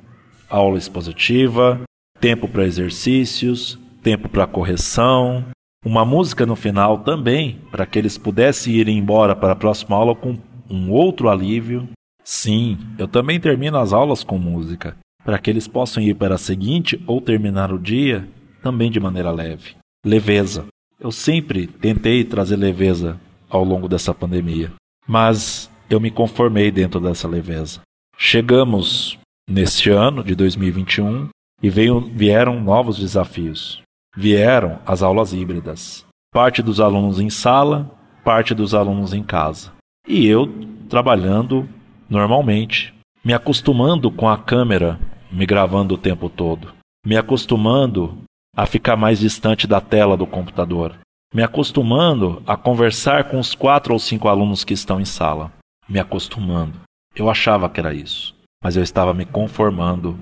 aula 0.49 0.77
expositiva, 0.77 1.83
tempo 2.19 2.49
para 2.49 2.65
exercícios, 2.65 3.79
tempo 4.03 4.27
para 4.27 4.45
correção, 4.45 5.45
uma 5.85 6.03
música 6.03 6.45
no 6.45 6.55
final 6.55 6.99
também, 6.99 7.59
para 7.71 7.85
que 7.85 7.97
eles 7.97 8.17
pudessem 8.17 8.73
ir 8.73 8.87
embora 8.87 9.35
para 9.35 9.53
a 9.53 9.55
próxima 9.55 9.95
aula 9.95 10.15
com 10.15 10.37
um 10.69 10.91
outro 10.91 11.29
alívio. 11.29 11.87
Sim, 12.23 12.77
eu 12.97 13.07
também 13.07 13.39
termino 13.39 13.77
as 13.77 13.93
aulas 13.93 14.23
com 14.23 14.37
música, 14.37 14.97
para 15.23 15.39
que 15.39 15.49
eles 15.49 15.67
possam 15.67 16.03
ir 16.03 16.15
para 16.15 16.35
a 16.35 16.39
seguinte 16.39 17.01
ou 17.07 17.21
terminar 17.21 17.71
o 17.73 17.79
dia 17.79 18.27
também 18.61 18.91
de 18.91 18.99
maneira 18.99 19.31
leve. 19.31 19.75
Leveza. 20.05 20.65
Eu 20.99 21.11
sempre 21.11 21.65
tentei 21.65 22.23
trazer 22.25 22.57
leveza 22.57 23.19
ao 23.49 23.63
longo 23.63 23.87
dessa 23.87 24.13
pandemia, 24.13 24.71
mas 25.07 25.71
eu 25.89 25.99
me 25.99 26.11
conformei 26.11 26.69
dentro 26.69 26.99
dessa 26.99 27.27
leveza. 27.27 27.81
Chegamos 28.17 29.17
neste 29.49 29.89
ano 29.89 30.23
de 30.23 30.35
2021 30.35 31.29
e 31.63 31.69
veio, 31.69 32.01
vieram 32.01 32.61
novos 32.61 32.99
desafios. 32.99 33.81
Vieram 34.15 34.79
as 34.85 35.01
aulas 35.01 35.33
híbridas. 35.33 36.05
Parte 36.33 36.61
dos 36.61 36.79
alunos 36.79 37.19
em 37.19 37.29
sala, 37.29 37.89
parte 38.23 38.53
dos 38.53 38.73
alunos 38.73 39.13
em 39.13 39.23
casa. 39.23 39.71
E 40.07 40.25
eu 40.27 40.47
trabalhando 40.89 41.67
normalmente, 42.09 42.93
me 43.23 43.33
acostumando 43.33 44.11
com 44.11 44.27
a 44.27 44.37
câmera 44.37 44.99
me 45.31 45.45
gravando 45.45 45.95
o 45.95 45.97
tempo 45.97 46.29
todo, 46.29 46.73
me 47.05 47.15
acostumando 47.15 48.17
a 48.55 48.65
ficar 48.65 48.95
mais 48.95 49.19
distante 49.19 49.67
da 49.67 49.79
tela 49.79 50.17
do 50.17 50.25
computador, 50.25 50.97
me 51.33 51.43
acostumando 51.43 52.41
a 52.47 52.57
conversar 52.57 53.25
com 53.25 53.39
os 53.39 53.53
quatro 53.53 53.93
ou 53.93 53.99
cinco 53.99 54.27
alunos 54.27 54.63
que 54.63 54.73
estão 54.73 54.99
em 54.99 55.05
sala, 55.05 55.51
me 55.87 55.99
acostumando. 55.99 56.79
Eu 57.15 57.29
achava 57.29 57.69
que 57.69 57.79
era 57.79 57.93
isso, 57.93 58.35
mas 58.63 58.75
eu 58.75 58.83
estava 58.83 59.13
me 59.13 59.25
conformando 59.25 60.17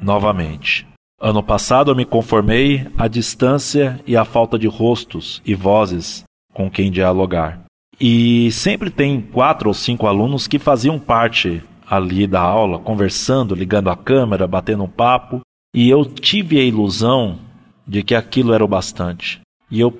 novamente. 0.00 0.86
Ano 1.24 1.40
passado 1.40 1.88
eu 1.88 1.94
me 1.94 2.04
conformei 2.04 2.84
à 2.98 3.06
distância 3.06 4.00
e 4.04 4.16
à 4.16 4.24
falta 4.24 4.58
de 4.58 4.66
rostos 4.66 5.40
e 5.46 5.54
vozes 5.54 6.24
com 6.52 6.68
quem 6.68 6.90
dialogar. 6.90 7.60
E 8.00 8.50
sempre 8.50 8.90
tem 8.90 9.20
quatro 9.20 9.68
ou 9.68 9.74
cinco 9.74 10.08
alunos 10.08 10.48
que 10.48 10.58
faziam 10.58 10.98
parte 10.98 11.62
ali 11.88 12.26
da 12.26 12.40
aula, 12.40 12.80
conversando, 12.80 13.54
ligando 13.54 13.88
a 13.88 13.96
câmera, 13.96 14.48
batendo 14.48 14.82
um 14.82 14.88
papo, 14.88 15.42
e 15.72 15.88
eu 15.88 16.04
tive 16.04 16.58
a 16.58 16.64
ilusão 16.64 17.38
de 17.86 18.02
que 18.02 18.16
aquilo 18.16 18.52
era 18.52 18.64
o 18.64 18.68
bastante. 18.68 19.40
E 19.70 19.78
eu 19.78 19.96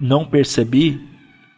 não 0.00 0.24
percebi 0.24 1.06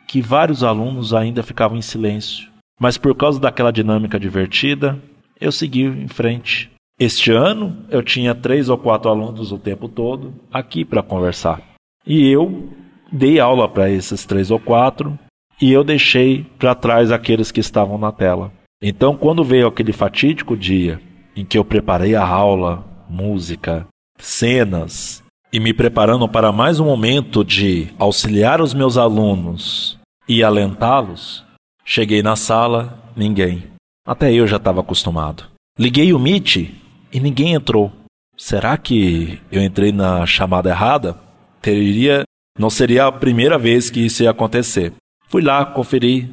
que 0.09 0.21
vários 0.21 0.65
alunos 0.65 1.15
ainda 1.15 1.41
ficavam 1.45 1.79
em 1.79 1.83
silêncio. 1.83 2.49
Mas 2.81 2.99
por 2.99 3.15
causa 3.15 3.39
daquela 3.39 3.71
dinâmica 3.71 4.19
divertida, 4.19 4.99
eu 5.41 5.53
segui 5.53 5.85
em 5.85 6.09
frente. 6.09 6.74
Este 6.99 7.33
ano 7.33 7.85
eu 7.89 8.03
tinha 8.03 8.35
três 8.35 8.69
ou 8.69 8.79
quatro 8.79 9.11
alunos 9.11 9.51
o 9.51 9.59
tempo 9.59 9.89
todo 9.89 10.35
aqui 10.53 10.85
para 10.85 11.03
conversar. 11.03 11.61
E 12.07 12.29
eu 12.29 12.69
dei 13.11 13.41
aula 13.41 13.69
para 13.69 13.91
esses 13.91 14.25
três 14.25 14.51
ou 14.51 14.61
quatro 14.61 15.19
e 15.61 15.73
eu 15.73 15.83
deixei 15.83 16.45
para 16.59 16.75
trás 16.75 17.11
aqueles 17.11 17.51
que 17.51 17.61
estavam 17.61 17.99
na 17.99 18.13
tela. 18.13 18.53
Então, 18.81 19.17
quando 19.17 19.43
veio 19.43 19.67
aquele 19.67 19.93
fatídico 19.93 20.57
dia 20.57 21.01
em 21.35 21.45
que 21.45 21.59
eu 21.59 21.65
preparei 21.65 22.15
a 22.15 22.25
aula, 22.25 22.85
música, 23.09 23.87
cenas 24.19 25.23
e 25.53 25.59
me 25.59 25.73
preparando 25.73 26.29
para 26.29 26.53
mais 26.53 26.79
um 26.79 26.85
momento 26.85 27.45
de 27.45 27.89
auxiliar 27.99 28.61
os 28.61 28.75
meus 28.75 28.97
alunos 28.97 29.99
e 30.29 30.45
alentá-los, 30.45 31.45
cheguei 31.85 32.23
na 32.23 32.37
sala, 32.37 33.03
ninguém. 33.17 33.65
Até 34.07 34.33
eu 34.33 34.47
já 34.47 34.59
estava 34.59 34.81
acostumado. 34.81 35.45
Liguei 35.79 36.13
o 36.13 36.19
Meet 36.19 36.84
e 37.15 37.21
ninguém 37.21 37.55
entrou. 37.55 37.93
Será 38.37 38.77
que 38.77 39.41
eu 39.51 39.63
entrei 39.63 39.93
na 39.93 40.27
chamada 40.27 40.69
errada? 40.69 41.17
Teria, 41.63 42.25
não 42.59 42.69
seria 42.69 43.07
a 43.07 43.13
primeira 43.13 43.57
vez 43.57 43.89
que 43.89 44.01
isso 44.01 44.25
ia 44.25 44.31
acontecer. 44.31 44.93
Fui 45.29 45.41
lá 45.41 45.65
conferir 45.65 46.29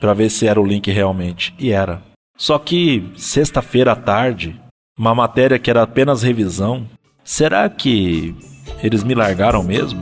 para 0.00 0.14
ver 0.14 0.30
se 0.30 0.46
era 0.46 0.60
o 0.60 0.66
link 0.66 0.88
realmente 0.90 1.52
e 1.58 1.72
era. 1.72 2.00
Só 2.38 2.58
que 2.58 3.04
sexta-feira 3.16 3.92
à 3.92 3.96
tarde, 3.96 4.58
uma 4.96 5.14
matéria 5.14 5.58
que 5.58 5.68
era 5.68 5.82
apenas 5.82 6.22
revisão, 6.22 6.86
será 7.24 7.68
que 7.68 8.34
eles 8.82 9.02
me 9.02 9.14
largaram 9.14 9.62
mesmo? 9.62 10.00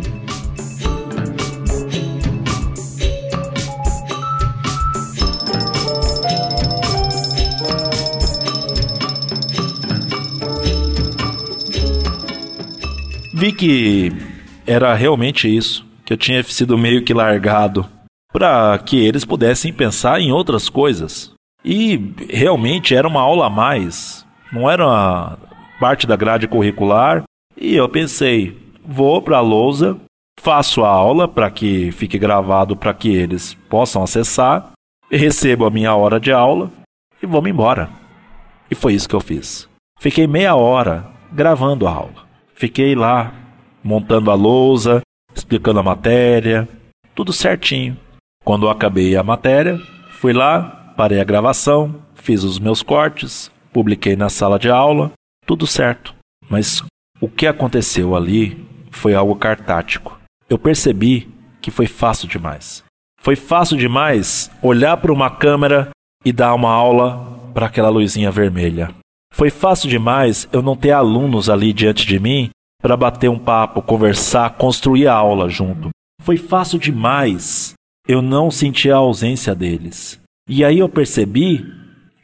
Vi 13.41 13.53
que 13.53 14.13
era 14.67 14.93
realmente 14.93 15.49
isso, 15.49 15.87
que 16.05 16.13
eu 16.13 16.17
tinha 16.19 16.43
sido 16.43 16.77
meio 16.77 17.03
que 17.03 17.15
largado 17.15 17.89
para 18.31 18.79
que 18.81 19.03
eles 19.03 19.25
pudessem 19.25 19.73
pensar 19.73 20.21
em 20.21 20.31
outras 20.31 20.69
coisas. 20.69 21.33
E 21.65 22.13
realmente 22.29 22.95
era 22.95 23.09
uma 23.09 23.23
aula 23.23 23.47
a 23.47 23.51
mais, 23.51 24.27
não 24.53 24.71
era 24.71 25.39
parte 25.81 26.07
da 26.07 26.17
grade 26.17 26.47
curricular. 26.47 27.23
E 27.57 27.75
eu 27.75 27.89
pensei, 27.89 28.59
vou 28.85 29.23
para 29.23 29.39
a 29.39 29.41
lousa, 29.41 29.97
faço 30.39 30.85
a 30.85 30.91
aula 30.91 31.27
para 31.27 31.51
que 31.51 31.91
fique 31.93 32.19
gravado 32.19 32.77
para 32.77 32.93
que 32.93 33.09
eles 33.09 33.55
possam 33.71 34.03
acessar, 34.03 34.73
recebo 35.11 35.65
a 35.65 35.71
minha 35.71 35.95
hora 35.95 36.21
de 36.21 36.31
aula 36.31 36.71
e 37.23 37.25
vou-me 37.25 37.49
embora. 37.49 37.89
E 38.71 38.75
foi 38.75 38.93
isso 38.93 39.09
que 39.09 39.17
eu 39.17 39.21
fiz. 39.23 39.67
Fiquei 39.99 40.27
meia 40.27 40.55
hora 40.55 41.07
gravando 41.33 41.89
a 41.89 41.91
aula. 41.91 42.30
Fiquei 42.61 42.95
lá 42.95 43.33
montando 43.83 44.31
a 44.31 44.35
lousa, 44.35 45.01
explicando 45.35 45.81
a 45.81 45.83
matéria, 45.83 46.69
tudo 47.15 47.33
certinho. 47.33 47.97
Quando 48.45 48.67
eu 48.67 48.71
acabei 48.71 49.17
a 49.17 49.23
matéria, 49.23 49.81
fui 50.11 50.35
lá, 50.35 50.93
parei 50.95 51.23
a 51.23 51.25
gravação, 51.25 51.95
fiz 52.15 52.45
os 52.45 52.59
meus 52.59 52.83
cortes, 52.83 53.51
publiquei 53.73 54.15
na 54.15 54.29
sala 54.29 54.59
de 54.59 54.69
aula, 54.69 55.11
tudo 55.47 55.67
certo. 55.67 56.15
Mas 56.51 56.83
o 57.19 57.31
que 57.31 57.47
aconteceu 57.47 58.15
ali 58.15 58.63
foi 58.91 59.15
algo 59.15 59.37
cartático. 59.37 60.21
Eu 60.47 60.59
percebi 60.59 61.33
que 61.63 61.71
foi 61.71 61.87
fácil 61.87 62.29
demais. 62.29 62.85
Foi 63.23 63.37
fácil 63.37 63.79
demais 63.79 64.51
olhar 64.63 64.99
para 64.99 65.15
uma 65.15 65.31
câmera 65.31 65.89
e 66.27 66.31
dar 66.31 66.53
uma 66.53 66.71
aula 66.71 67.27
para 67.55 67.65
aquela 67.65 67.89
luzinha 67.89 68.31
vermelha. 68.31 68.91
Foi 69.33 69.51
fácil 69.51 69.89
demais 69.89 70.49
eu 70.53 70.63
não 70.63 70.77
ter 70.77 70.93
alunos 70.93 71.49
ali 71.49 71.73
diante 71.73 72.07
de 72.07 72.19
mim 72.19 72.51
para 72.81 72.97
bater 72.97 73.29
um 73.29 73.39
papo, 73.39 73.83
conversar, 73.83 74.57
construir 74.57 75.07
a 75.07 75.15
aula 75.15 75.49
junto. 75.49 75.91
Foi 76.23 76.37
fácil 76.37 76.79
demais 76.79 77.75
eu 78.07 78.21
não 78.21 78.51
senti 78.51 78.91
a 78.91 78.97
ausência 78.97 79.55
deles. 79.55 80.21
E 80.49 80.65
aí 80.65 80.81
eu 80.81 80.89
percebi 80.89 81.65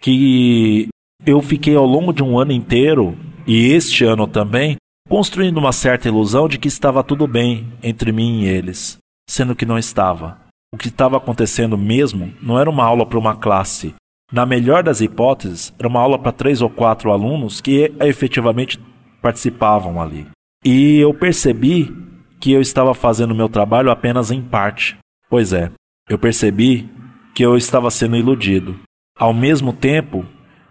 que 0.01 0.89
eu 1.25 1.41
fiquei 1.41 1.77
ao 1.77 1.87
longo 1.87 2.13
de 2.13 2.23
um 2.23 2.39
ano 2.39 2.53
inteiro, 2.53 3.17
e 3.47 3.73
este 3.73 4.05
ano 4.05 4.27
também, 4.27 4.77
construindo 5.09 5.59
uma 5.59 5.73
certa 5.73 6.09
ilusão 6.09 6.49
de 6.49 6.59
que 6.59 6.69
estava 6.69 7.05
tudo 7.05 7.27
bem 7.29 7.73
entre 7.83 8.11
mim 8.11 8.43
e 8.43 8.49
eles, 8.49 8.99
sendo 9.29 9.55
que 9.55 9.65
não 9.65 9.79
estava. 9.79 10.41
O 10.75 10.77
que 10.77 10.89
estava 10.89 11.17
acontecendo 11.17 11.79
mesmo 11.79 12.35
não 12.43 12.59
era 12.59 12.69
uma 12.69 12.85
aula 12.85 13.07
para 13.07 13.19
uma 13.19 13.37
classe. 13.37 13.95
Na 14.33 14.45
melhor 14.45 14.83
das 14.83 15.01
hipóteses, 15.01 15.73
era 15.79 15.87
uma 15.87 16.01
aula 16.01 16.19
para 16.19 16.33
três 16.33 16.61
ou 16.61 16.69
quatro 16.69 17.13
alunos 17.13 17.61
que 17.61 17.93
efetivamente 18.01 18.79
participavam 19.23 20.01
ali. 20.01 20.27
E 20.65 20.99
eu 20.99 21.15
percebi 21.15 21.95
que 22.41 22.53
eu 22.53 22.61
estava 22.61 22.93
fazendo 22.93 23.35
meu 23.35 23.49
trabalho 23.49 23.91
apenas 23.91 24.31
em 24.31 24.43
parte. 24.43 24.97
Pois 25.31 25.53
é, 25.53 25.71
eu 26.09 26.19
percebi 26.19 26.89
que 27.35 27.45
eu 27.45 27.57
estava 27.57 27.91
sendo 27.91 28.17
iludido. 28.17 28.79
Ao 29.17 29.33
mesmo 29.33 29.73
tempo 29.73 30.25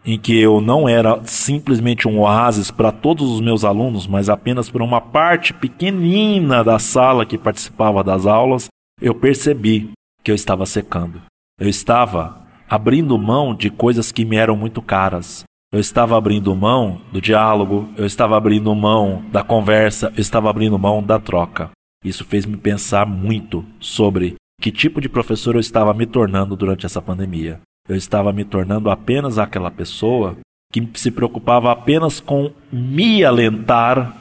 em 0.05 0.19
que 0.19 0.37
eu 0.37 0.61
não 0.61 0.87
era 0.87 1.23
simplesmente 1.23 2.07
um 2.07 2.19
oásis 2.19 2.69
para 2.69 2.91
todos 2.91 3.29
os 3.31 3.41
meus 3.41 3.63
alunos, 3.63 4.05
mas 4.05 4.29
apenas 4.29 4.69
para 4.69 4.83
uma 4.83 5.01
parte 5.01 5.53
pequenina 5.53 6.63
da 6.63 6.77
sala 6.77 7.25
que 7.25 7.37
participava 7.37 8.03
das 8.03 8.25
aulas, 8.25 8.67
eu 9.01 9.15
percebi 9.15 9.91
que 10.23 10.29
eu 10.29 10.35
estava 10.35 10.65
secando. 10.65 11.21
Eu 11.59 11.67
estava 11.67 12.44
abrindo 12.69 13.17
mão 13.17 13.53
de 13.53 13.69
coisas 13.69 14.11
que 14.11 14.25
me 14.25 14.35
eram 14.35 14.55
muito 14.55 14.81
caras. 14.81 15.43
Eu 15.71 15.79
estava 15.79 16.17
abrindo 16.17 16.55
mão 16.55 17.01
do 17.11 17.19
diálogo, 17.19 17.89
eu 17.97 18.05
estava 18.05 18.37
abrindo 18.37 18.73
mão 18.73 19.23
da 19.31 19.43
conversa, 19.43 20.11
eu 20.15 20.21
estava 20.21 20.49
abrindo 20.49 20.79
mão 20.79 21.03
da 21.03 21.19
troca. 21.19 21.69
Isso 22.03 22.23
fez 22.23 22.45
me 22.45 22.55
pensar 22.55 23.05
muito 23.05 23.65
sobre 23.79 24.35
que 24.61 24.71
tipo 24.71 25.01
de 25.01 25.09
professor 25.09 25.55
eu 25.55 25.59
estava 25.59 25.93
me 25.93 26.05
tornando 26.05 26.55
durante 26.55 26.85
essa 26.85 27.01
pandemia. 27.01 27.59
Eu 27.87 27.95
estava 27.95 28.31
me 28.31 28.45
tornando 28.45 28.89
apenas 28.89 29.37
aquela 29.37 29.69
pessoa 29.69 30.37
que 30.71 30.87
se 30.95 31.11
preocupava 31.11 31.71
apenas 31.71 32.19
com 32.19 32.51
me 32.71 33.23
alentar, 33.23 34.15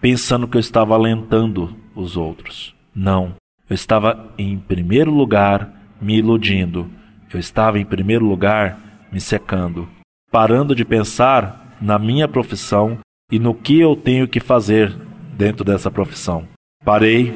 pensando 0.00 0.48
que 0.48 0.56
eu 0.56 0.60
estava 0.60 0.94
alentando 0.94 1.76
os 1.94 2.16
outros. 2.16 2.74
Não. 2.94 3.34
Eu 3.68 3.74
estava 3.74 4.32
em 4.36 4.58
primeiro 4.58 5.10
lugar 5.10 5.70
me 6.00 6.16
iludindo. 6.16 6.90
Eu 7.34 7.40
estava 7.40 7.80
em 7.80 7.84
primeiro 7.84 8.24
lugar 8.24 8.78
me 9.10 9.20
secando, 9.20 9.88
parando 10.30 10.72
de 10.72 10.84
pensar 10.84 11.76
na 11.80 11.98
minha 11.98 12.28
profissão 12.28 13.00
e 13.28 13.40
no 13.40 13.52
que 13.52 13.80
eu 13.80 13.96
tenho 13.96 14.28
que 14.28 14.38
fazer 14.38 14.96
dentro 15.36 15.64
dessa 15.64 15.90
profissão. 15.90 16.46
Parei 16.84 17.34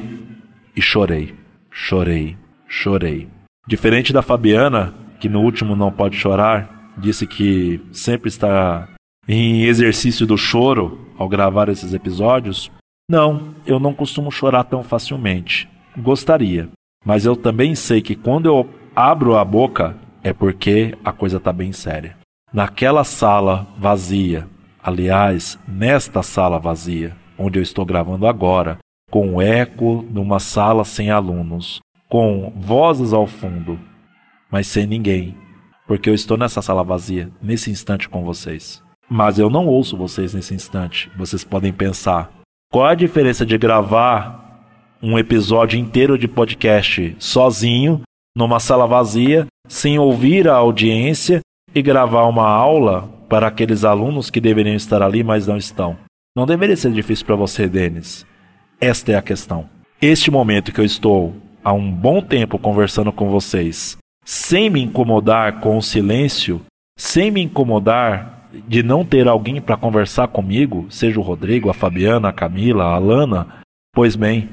e 0.76 0.80
chorei. 0.80 1.34
Chorei, 1.68 2.36
chorei. 2.68 3.28
Diferente 3.66 4.12
da 4.12 4.22
Fabiana, 4.22 4.94
que 5.18 5.28
no 5.28 5.40
último 5.40 5.74
Não 5.74 5.90
Pode 5.90 6.16
Chorar 6.16 6.92
disse 6.96 7.26
que 7.26 7.80
sempre 7.90 8.28
está 8.28 8.88
em 9.26 9.64
exercício 9.64 10.24
do 10.24 10.38
choro 10.38 11.08
ao 11.18 11.28
gravar 11.28 11.68
esses 11.68 11.92
episódios, 11.92 12.70
não, 13.10 13.52
eu 13.66 13.80
não 13.80 13.92
costumo 13.92 14.30
chorar 14.30 14.62
tão 14.62 14.84
facilmente. 14.84 15.68
Gostaria, 15.96 16.68
mas 17.04 17.24
eu 17.24 17.34
também 17.34 17.74
sei 17.74 18.00
que 18.00 18.14
quando 18.14 18.46
eu 18.46 18.77
abro 19.00 19.36
a 19.36 19.44
boca 19.44 19.96
é 20.24 20.32
porque 20.32 20.98
a 21.04 21.12
coisa 21.12 21.36
está 21.36 21.52
bem 21.52 21.70
séria. 21.70 22.16
Naquela 22.52 23.04
sala 23.04 23.64
vazia, 23.78 24.48
aliás, 24.82 25.56
nesta 25.68 26.20
sala 26.20 26.58
vazia, 26.58 27.16
onde 27.38 27.60
eu 27.60 27.62
estou 27.62 27.86
gravando 27.86 28.26
agora, 28.26 28.78
com 29.08 29.36
o 29.36 29.40
eco 29.40 30.04
de 30.10 30.18
uma 30.18 30.40
sala 30.40 30.84
sem 30.84 31.12
alunos, 31.12 31.78
com 32.08 32.52
vozes 32.56 33.12
ao 33.12 33.24
fundo, 33.28 33.78
mas 34.50 34.66
sem 34.66 34.84
ninguém, 34.84 35.36
porque 35.86 36.10
eu 36.10 36.14
estou 36.14 36.36
nessa 36.36 36.60
sala 36.60 36.82
vazia, 36.82 37.30
nesse 37.40 37.70
instante 37.70 38.08
com 38.08 38.24
vocês. 38.24 38.82
Mas 39.08 39.38
eu 39.38 39.48
não 39.48 39.66
ouço 39.66 39.96
vocês 39.96 40.34
nesse 40.34 40.54
instante. 40.54 41.08
Vocês 41.16 41.44
podem 41.44 41.72
pensar: 41.72 42.32
qual 42.68 42.86
a 42.86 42.96
diferença 42.96 43.46
de 43.46 43.56
gravar 43.56 44.48
um 45.00 45.16
episódio 45.16 45.78
inteiro 45.78 46.18
de 46.18 46.26
podcast 46.26 47.14
sozinho, 47.20 48.02
numa 48.38 48.60
sala 48.60 48.86
vazia, 48.86 49.48
sem 49.66 49.98
ouvir 49.98 50.46
a 50.46 50.54
audiência 50.54 51.40
e 51.74 51.82
gravar 51.82 52.24
uma 52.26 52.46
aula 52.48 53.10
para 53.28 53.48
aqueles 53.48 53.82
alunos 53.84 54.30
que 54.30 54.40
deveriam 54.40 54.76
estar 54.76 55.02
ali, 55.02 55.24
mas 55.24 55.48
não 55.48 55.56
estão? 55.56 55.96
Não 56.36 56.46
deveria 56.46 56.76
ser 56.76 56.92
difícil 56.92 57.26
para 57.26 57.34
você, 57.34 57.66
Denis. 57.66 58.24
Esta 58.80 59.10
é 59.10 59.14
a 59.16 59.22
questão. 59.22 59.68
Este 60.00 60.30
momento 60.30 60.70
que 60.70 60.80
eu 60.80 60.84
estou 60.84 61.34
há 61.64 61.72
um 61.72 61.90
bom 61.90 62.22
tempo 62.22 62.60
conversando 62.60 63.10
com 63.10 63.28
vocês, 63.28 63.98
sem 64.24 64.70
me 64.70 64.80
incomodar 64.80 65.58
com 65.58 65.76
o 65.76 65.82
silêncio, 65.82 66.60
sem 66.96 67.32
me 67.32 67.42
incomodar 67.42 68.48
de 68.68 68.84
não 68.84 69.04
ter 69.04 69.26
alguém 69.26 69.60
para 69.60 69.76
conversar 69.76 70.28
comigo, 70.28 70.86
seja 70.90 71.18
o 71.18 71.24
Rodrigo, 71.24 71.70
a 71.70 71.74
Fabiana, 71.74 72.28
a 72.28 72.32
Camila, 72.32 72.84
a 72.84 72.94
Alana, 72.94 73.48
pois 73.92 74.14
bem, 74.14 74.48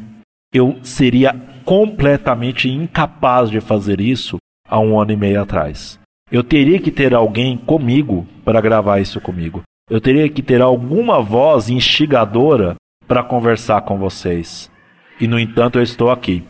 eu 0.51 0.79
seria 0.81 1.35
completamente 1.65 2.69
incapaz 2.69 3.49
de 3.49 3.59
fazer 3.59 3.99
isso 3.99 4.37
há 4.69 4.79
um 4.79 4.99
ano 4.99 5.11
e 5.11 5.17
meio 5.17 5.41
atrás. 5.41 5.99
Eu 6.31 6.43
teria 6.43 6.79
que 6.79 6.91
ter 6.91 7.13
alguém 7.13 7.57
comigo 7.57 8.25
para 8.45 8.61
gravar 8.61 8.99
isso 8.99 9.19
comigo. 9.19 9.63
Eu 9.89 9.99
teria 9.99 10.29
que 10.29 10.41
ter 10.41 10.61
alguma 10.61 11.21
voz 11.21 11.69
instigadora 11.69 12.75
para 13.07 13.23
conversar 13.23 13.81
com 13.81 13.97
vocês. 13.97 14.71
E 15.19 15.27
no 15.27 15.39
entanto, 15.39 15.77
eu 15.77 15.83
estou 15.83 16.09
aqui 16.09 16.43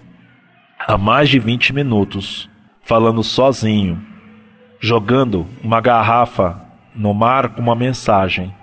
há 0.80 0.97
mais 0.97 1.30
de 1.30 1.39
20 1.39 1.73
minutos 1.73 2.49
falando 2.82 3.23
sozinho, 3.23 4.01
jogando 4.80 5.45
uma 5.63 5.82
garrafa 5.82 6.62
no 6.95 7.13
mar 7.13 7.56
com 7.56 7.62
uma 7.62 7.75
mensagem. 7.75 8.54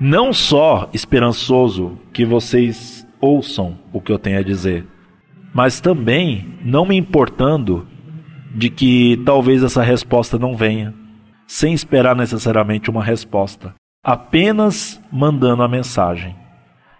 Não 0.00 0.32
só 0.32 0.88
esperançoso 0.92 1.98
que 2.12 2.24
vocês 2.24 3.06
ouçam 3.20 3.78
o 3.92 4.00
que 4.00 4.10
eu 4.10 4.18
tenho 4.18 4.38
a 4.38 4.42
dizer, 4.42 4.86
mas 5.52 5.80
também 5.80 6.58
não 6.64 6.86
me 6.86 6.96
importando 6.96 7.86
de 8.54 8.70
que 8.70 9.20
talvez 9.24 9.62
essa 9.62 9.82
resposta 9.82 10.38
não 10.38 10.56
venha, 10.56 10.94
sem 11.46 11.72
esperar 11.72 12.16
necessariamente 12.16 12.90
uma 12.90 13.02
resposta, 13.02 13.74
apenas 14.04 15.00
mandando 15.10 15.62
a 15.62 15.68
mensagem. 15.68 16.34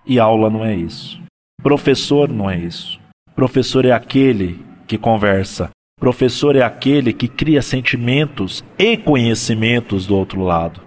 E 0.06 0.18
aula 0.18 0.50
não 0.50 0.64
é 0.64 0.74
isso. 0.74 1.20
Professor 1.62 2.28
não 2.28 2.50
é 2.50 2.58
isso. 2.58 3.00
Professor 3.34 3.84
é 3.84 3.92
aquele 3.92 4.64
que 4.86 4.98
conversa. 4.98 5.70
Professor 5.98 6.56
é 6.56 6.62
aquele 6.62 7.12
que 7.12 7.28
cria 7.28 7.62
sentimentos 7.62 8.64
e 8.78 8.96
conhecimentos 8.96 10.06
do 10.06 10.16
outro 10.16 10.42
lado. 10.42 10.80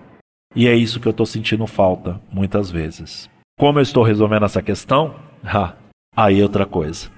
E 0.55 0.67
é 0.67 0.75
isso 0.75 0.99
que 0.99 1.07
eu 1.07 1.11
estou 1.11 1.25
sentindo 1.25 1.65
falta, 1.65 2.19
muitas 2.31 2.69
vezes. 2.69 3.29
Como 3.57 3.79
eu 3.79 3.83
estou 3.83 4.03
resolvendo 4.03 4.45
essa 4.45 4.61
questão? 4.61 5.15
Ah, 5.43 5.73
aí 6.15 6.39
é 6.39 6.43
outra 6.43 6.65
coisa. 6.65 7.14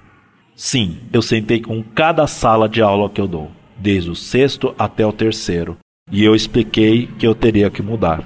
Sim, 0.59 0.97
eu 1.13 1.21
sentei 1.21 1.61
com 1.61 1.83
cada 1.83 2.25
sala 2.25 2.67
de 2.67 2.81
aula 2.81 3.11
que 3.11 3.21
eu 3.21 3.27
dou, 3.27 3.51
desde 3.77 4.09
o 4.09 4.15
sexto 4.15 4.73
até 4.75 5.05
o 5.05 5.13
terceiro, 5.13 5.77
e 6.11 6.23
eu 6.23 6.33
expliquei 6.33 7.05
que 7.05 7.27
eu 7.27 7.35
teria 7.35 7.69
que 7.69 7.83
mudar. 7.83 8.23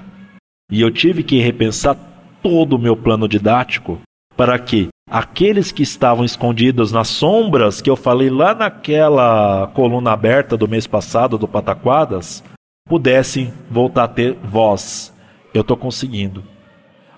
E 0.72 0.80
eu 0.80 0.90
tive 0.90 1.24
que 1.24 1.42
repensar 1.42 1.94
todo 2.42 2.78
o 2.78 2.80
meu 2.80 2.96
plano 2.96 3.28
didático 3.28 4.00
para 4.38 4.58
que 4.58 4.88
aqueles 5.10 5.74
que 5.74 5.84
estavam 5.84 6.24
escondidos 6.24 6.90
nas 6.94 7.10
sombras 7.10 7.82
que 7.82 7.90
eu 7.90 7.98
falei 7.98 8.30
lá 8.30 8.56
naquela 8.56 9.68
coluna 9.74 10.14
aberta 10.14 10.56
do 10.56 10.70
mês 10.70 10.88
passado 10.88 11.38
do 11.38 11.50
Pataquadas 11.50 12.42
pudessem 12.88 13.54
voltar 13.70 14.06
a 14.06 14.08
ter 14.08 14.38
voz. 14.42 15.14
Eu 15.54 15.64
estou 15.64 15.76
conseguindo. 15.76 16.46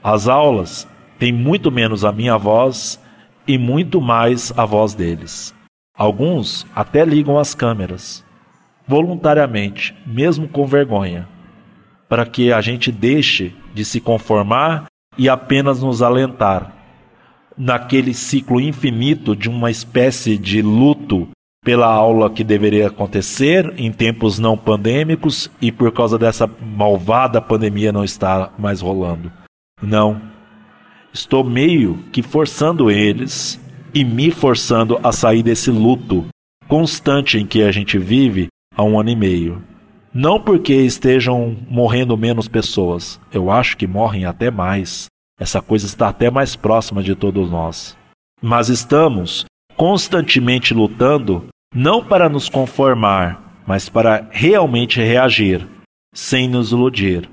As 0.04 0.28
aulas 0.28 0.88
têm 1.20 1.32
muito 1.32 1.72
menos 1.72 2.04
a 2.04 2.12
minha 2.12 2.36
voz 2.36 3.00
e 3.48 3.58
muito 3.58 4.02
mais 4.02 4.54
a 4.58 4.66
voz 4.66 4.94
deles. 4.94 5.54
Alguns 5.96 6.66
até 6.76 7.06
ligam 7.06 7.38
as 7.38 7.54
câmeras, 7.54 8.24
voluntariamente, 8.88 9.96
mesmo 10.06 10.48
com 10.48 10.66
vergonha, 10.66 11.28
para 12.10 12.26
que 12.26 12.52
a 12.52 12.62
gente 12.62 12.92
deixe 12.92 13.54
de 13.74 13.86
se 13.86 14.02
conformar 14.02 14.86
e 15.18 15.30
apenas 15.30 15.82
nos 15.82 16.02
alentar 16.02 16.74
naquele 17.58 18.14
ciclo 18.14 18.60
infinito 18.60 19.36
de 19.36 19.50
uma 19.50 19.70
espécie 19.70 20.38
de 20.38 20.62
luto 20.62 21.28
pela 21.64 21.88
aula 21.88 22.30
que 22.30 22.44
deveria 22.44 22.88
acontecer 22.88 23.74
em 23.78 23.92
tempos 23.92 24.38
não 24.38 24.58
pandêmicos 24.58 25.50
e 25.62 25.72
por 25.72 25.92
causa 25.92 26.18
dessa 26.18 26.50
malvada 26.62 27.42
pandemia 27.42 27.92
não 27.92 28.04
está 28.04 28.52
mais 28.58 28.82
rolando. 28.82 29.32
Não. 29.82 30.33
Estou 31.14 31.44
meio 31.44 32.00
que 32.12 32.24
forçando 32.24 32.90
eles 32.90 33.62
e 33.94 34.04
me 34.04 34.32
forçando 34.32 35.00
a 35.04 35.12
sair 35.12 35.44
desse 35.44 35.70
luto 35.70 36.26
constante 36.68 37.38
em 37.38 37.46
que 37.46 37.62
a 37.62 37.72
gente 37.72 38.00
vive 38.00 38.48
há 38.76 38.82
um 38.84 39.00
ano 39.00 39.12
e 39.12 39.16
meio. 39.16 39.64
Não 40.12 40.40
porque 40.40 40.74
estejam 40.74 41.56
morrendo 41.70 42.18
menos 42.18 42.48
pessoas, 42.48 43.22
eu 43.32 43.52
acho 43.52 43.78
que 43.78 43.86
morrem 43.86 44.26
até 44.26 44.50
mais. 44.50 45.06
Essa 45.40 45.62
coisa 45.62 45.86
está 45.86 46.10
até 46.10 46.32
mais 46.32 46.56
próxima 46.56 47.04
de 47.04 47.14
todos 47.14 47.48
nós. 47.48 47.96
Mas 48.42 48.70
estamos 48.70 49.46
constantemente 49.76 50.74
lutando 50.74 51.46
não 51.76 52.04
para 52.04 52.28
nos 52.28 52.50
conformar, 52.50 53.62
mas 53.68 53.88
para 53.88 54.28
realmente 54.32 55.00
reagir, 55.00 55.68
sem 56.12 56.48
nos 56.48 56.72
iludir, 56.72 57.30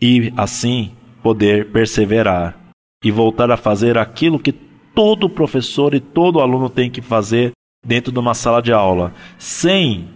e 0.00 0.32
assim 0.36 0.92
poder 1.22 1.70
perseverar 1.70 2.61
e 3.02 3.10
voltar 3.10 3.50
a 3.50 3.56
fazer 3.56 3.98
aquilo 3.98 4.38
que 4.38 4.52
todo 4.94 5.28
professor 5.28 5.94
e 5.94 6.00
todo 6.00 6.40
aluno 6.40 6.68
tem 6.68 6.90
que 6.90 7.02
fazer 7.02 7.52
dentro 7.84 8.12
de 8.12 8.18
uma 8.18 8.34
sala 8.34 8.62
de 8.62 8.72
aula, 8.72 9.12
sem 9.38 10.08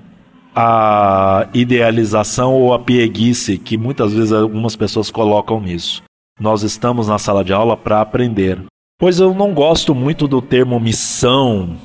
a 0.54 1.48
idealização 1.52 2.54
ou 2.54 2.72
a 2.72 2.78
pieguice 2.78 3.58
que 3.58 3.76
muitas 3.76 4.12
vezes 4.12 4.32
algumas 4.32 4.76
pessoas 4.76 5.10
colocam 5.10 5.60
nisso. 5.60 6.02
Nós 6.40 6.62
estamos 6.62 7.08
na 7.08 7.18
sala 7.18 7.44
de 7.44 7.52
aula 7.52 7.76
para 7.76 8.00
aprender. 8.00 8.62
Pois 8.98 9.20
eu 9.20 9.34
não 9.34 9.52
gosto 9.52 9.94
muito 9.94 10.26
do 10.26 10.40
termo 10.40 10.80
missão, 10.80 11.76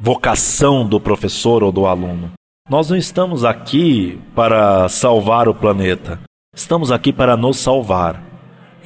vocação 0.00 0.86
do 0.86 0.98
professor 0.98 1.62
ou 1.62 1.70
do 1.70 1.86
aluno. 1.86 2.32
Nós 2.68 2.88
não 2.88 2.96
estamos 2.96 3.44
aqui 3.44 4.18
para 4.34 4.88
salvar 4.88 5.48
o 5.48 5.54
planeta. 5.54 6.18
Estamos 6.54 6.90
aqui 6.90 7.12
para 7.12 7.36
nos 7.36 7.58
salvar. 7.58 8.22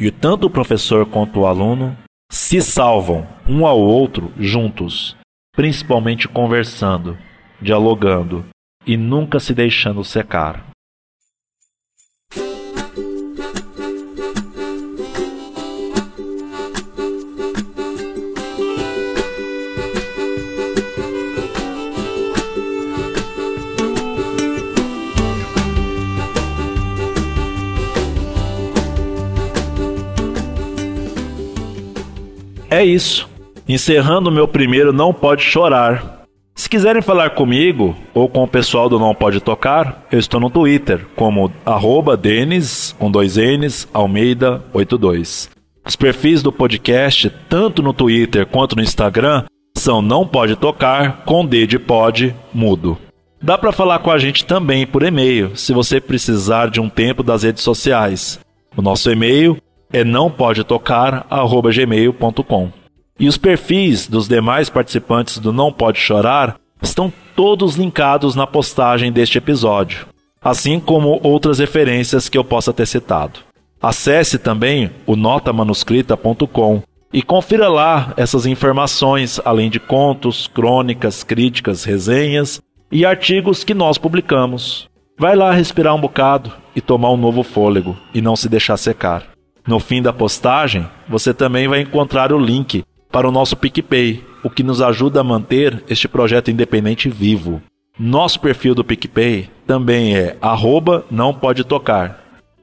E 0.00 0.10
tanto 0.10 0.46
o 0.46 0.50
professor 0.50 1.04
quanto 1.06 1.40
o 1.40 1.46
aluno 1.46 1.96
se 2.30 2.60
salvam 2.60 3.26
um 3.48 3.66
ao 3.66 3.80
outro 3.80 4.32
juntos, 4.38 5.16
principalmente 5.54 6.28
conversando, 6.28 7.18
dialogando 7.60 8.44
e 8.86 8.96
nunca 8.96 9.40
se 9.40 9.52
deixando 9.52 10.04
secar. 10.04 10.64
É 32.78 32.84
isso. 32.84 33.28
Encerrando 33.68 34.30
meu 34.30 34.46
primeiro 34.46 34.92
Não 34.92 35.12
Pode 35.12 35.42
Chorar. 35.42 36.22
Se 36.54 36.70
quiserem 36.70 37.02
falar 37.02 37.30
comigo 37.30 37.96
ou 38.14 38.28
com 38.28 38.44
o 38.44 38.46
pessoal 38.46 38.88
do 38.88 39.00
Não 39.00 39.12
Pode 39.16 39.40
Tocar, 39.40 40.06
eu 40.12 40.18
estou 40.20 40.38
no 40.38 40.48
Twitter 40.48 41.04
como 41.16 41.50
arroba 41.66 42.16
Denis, 42.16 42.94
com 42.96 43.10
dois 43.10 43.36
N's, 43.36 43.88
Almeida 43.92 44.62
82. 44.72 45.50
Os 45.84 45.96
perfis 45.96 46.40
do 46.40 46.52
podcast, 46.52 47.34
tanto 47.48 47.82
no 47.82 47.92
Twitter 47.92 48.46
quanto 48.46 48.76
no 48.76 48.82
Instagram, 48.82 49.42
são 49.76 50.00
Não 50.00 50.24
Pode 50.24 50.54
Tocar, 50.54 51.24
com 51.24 51.44
D 51.44 51.66
de 51.66 51.80
pode, 51.80 52.32
mudo. 52.54 52.96
Dá 53.42 53.58
para 53.58 53.72
falar 53.72 53.98
com 53.98 54.12
a 54.12 54.18
gente 54.18 54.44
também 54.44 54.86
por 54.86 55.02
e-mail, 55.02 55.56
se 55.56 55.72
você 55.72 56.00
precisar 56.00 56.70
de 56.70 56.80
um 56.80 56.88
tempo 56.88 57.24
das 57.24 57.42
redes 57.42 57.64
sociais. 57.64 58.38
O 58.76 58.82
nosso 58.82 59.10
e-mail 59.10 59.58
é 59.92 60.04
não 60.04 60.30
pode. 60.30 60.64
E 63.20 63.28
os 63.28 63.36
perfis 63.36 64.06
dos 64.06 64.28
demais 64.28 64.70
participantes 64.70 65.38
do 65.38 65.52
Não 65.52 65.72
Pode 65.72 65.98
Chorar 65.98 66.56
estão 66.80 67.12
todos 67.34 67.74
linkados 67.74 68.34
na 68.34 68.46
postagem 68.46 69.10
deste 69.10 69.38
episódio, 69.38 70.06
assim 70.40 70.78
como 70.78 71.20
outras 71.22 71.58
referências 71.58 72.28
que 72.28 72.38
eu 72.38 72.44
possa 72.44 72.72
ter 72.72 72.86
citado. 72.86 73.40
Acesse 73.80 74.38
também 74.38 74.90
o 75.06 75.16
notamanuscrita.com 75.16 76.82
e 77.12 77.22
confira 77.22 77.68
lá 77.68 78.12
essas 78.16 78.44
informações, 78.44 79.40
além 79.44 79.70
de 79.70 79.80
contos, 79.80 80.46
crônicas, 80.46 81.22
críticas, 81.22 81.84
resenhas 81.84 82.60
e 82.90 83.04
artigos 83.04 83.64
que 83.64 83.74
nós 83.74 83.98
publicamos. 83.98 84.88
Vai 85.16 85.34
lá 85.34 85.52
respirar 85.52 85.94
um 85.94 86.00
bocado 86.00 86.52
e 86.76 86.80
tomar 86.80 87.10
um 87.10 87.16
novo 87.16 87.42
fôlego 87.42 87.96
e 88.14 88.20
não 88.20 88.36
se 88.36 88.48
deixar 88.48 88.76
secar. 88.76 89.37
No 89.68 89.78
fim 89.78 90.00
da 90.00 90.14
postagem, 90.14 90.88
você 91.06 91.34
também 91.34 91.68
vai 91.68 91.82
encontrar 91.82 92.32
o 92.32 92.38
link 92.38 92.82
para 93.12 93.28
o 93.28 93.30
nosso 93.30 93.54
PicPay, 93.54 94.24
o 94.42 94.48
que 94.48 94.62
nos 94.62 94.80
ajuda 94.80 95.20
a 95.20 95.24
manter 95.24 95.84
este 95.90 96.08
projeto 96.08 96.50
independente 96.50 97.10
vivo. 97.10 97.60
Nosso 98.00 98.40
perfil 98.40 98.74
do 98.74 98.82
PicPay 98.82 99.50
também 99.66 100.16
é 100.16 100.38
arroba 100.40 101.04
não 101.10 101.34
pode 101.34 101.64
tocar. 101.64 102.18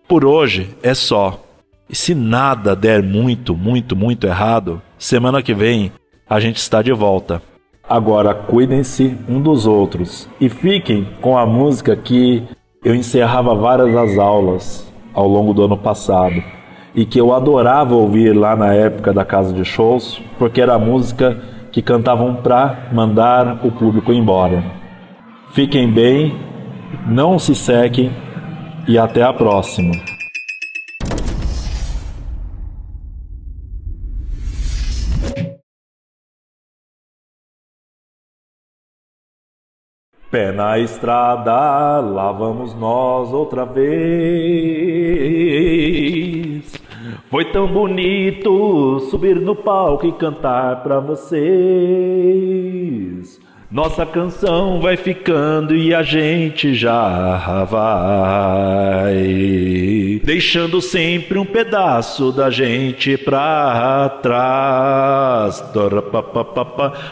Por 0.08 0.26
hoje 0.26 0.76
é 0.82 0.96
só. 0.96 1.40
E 1.88 1.96
se 1.96 2.16
nada 2.16 2.76
der 2.76 3.04
muito, 3.04 3.56
muito, 3.56 3.96
muito 3.96 4.26
errado, 4.26 4.82
semana 4.98 5.44
que 5.44 5.54
vem 5.54 5.92
a 6.28 6.40
gente 6.40 6.58
está 6.58 6.82
de 6.82 6.92
volta. 6.92 7.40
Agora 7.88 8.34
cuidem-se 8.34 9.16
um 9.30 9.40
dos 9.40 9.68
outros 9.68 10.28
e 10.42 10.50
fiquem 10.50 11.08
com 11.22 11.38
a 11.38 11.46
música 11.46 11.96
que 11.96 12.42
eu 12.84 12.96
encerrava 12.96 13.54
várias 13.54 13.94
das 13.94 14.18
aulas 14.18 14.92
ao 15.14 15.28
longo 15.28 15.54
do 15.54 15.66
ano 15.66 15.78
passado 15.78 16.55
e 16.96 17.06
que 17.06 17.20
eu 17.20 17.34
adorava 17.34 17.94
ouvir 17.94 18.32
lá 18.34 18.56
na 18.56 18.74
época 18.74 19.12
da 19.12 19.26
casa 19.26 19.54
de 19.54 19.66
shows, 19.66 20.22
porque 20.40 20.62
era 20.62 20.76
a 20.76 20.80
música 20.80 21.38
que 21.72 21.82
cantavam 21.82 22.36
para 22.36 22.88
mandar 22.94 23.60
o 23.66 23.72
público 23.72 24.14
embora. 24.14 24.64
Fiquem 25.52 25.92
bem, 25.92 26.34
não 27.06 27.38
se 27.38 27.54
sequem 27.54 28.12
e 28.88 28.98
até 28.98 29.24
a 29.24 29.34
próxima. 29.34 29.94
Pé 40.32 40.52
na 40.52 40.78
estrada, 40.80 42.00
lá 42.02 42.32
vamos 42.32 42.74
nós 42.76 43.32
outra 43.32 43.64
vez. 43.66 45.55
Foi 47.36 47.44
tão 47.44 47.68
bonito 47.68 49.02
subir 49.12 49.42
no 49.42 49.54
palco 49.54 50.08
e 50.08 50.14
cantar 50.14 50.82
para 50.82 51.02
vocês. 51.02 51.44
Nossa 53.70 54.06
canção 54.06 54.80
vai 54.80 54.96
ficando 54.96 55.76
e 55.76 55.94
a 55.94 56.02
gente 56.02 56.74
já 56.74 57.66
vai 57.66 59.22
deixando 60.24 60.82
sempre 60.82 61.38
um 61.38 61.46
pedaço 61.46 62.32
da 62.32 62.50
gente 62.50 63.18
pra 63.18 64.18
trás. 64.24 65.62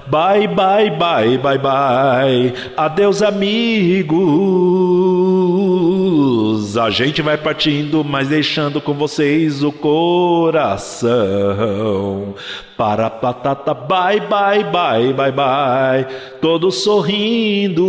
Bye, 0.07 0.47
bye, 0.47 0.89
bye, 0.89 1.37
bye, 1.37 1.57
bye. 1.57 2.53
Adeus, 2.77 3.21
amigos. 3.21 5.32
A 6.77 6.89
gente 6.89 7.21
vai 7.21 7.37
partindo, 7.37 8.03
mas 8.03 8.29
deixando 8.29 8.81
com 8.81 8.93
vocês 8.93 9.61
o 9.63 9.71
coração. 9.71 11.13
Para 12.77 13.09
patata, 13.09 13.73
bye, 13.73 14.19
bye, 14.21 14.63
bye, 14.63 15.13
bye, 15.13 15.31
bye. 15.31 16.05
Todos 16.41 16.83
sorrindo. 16.83 17.83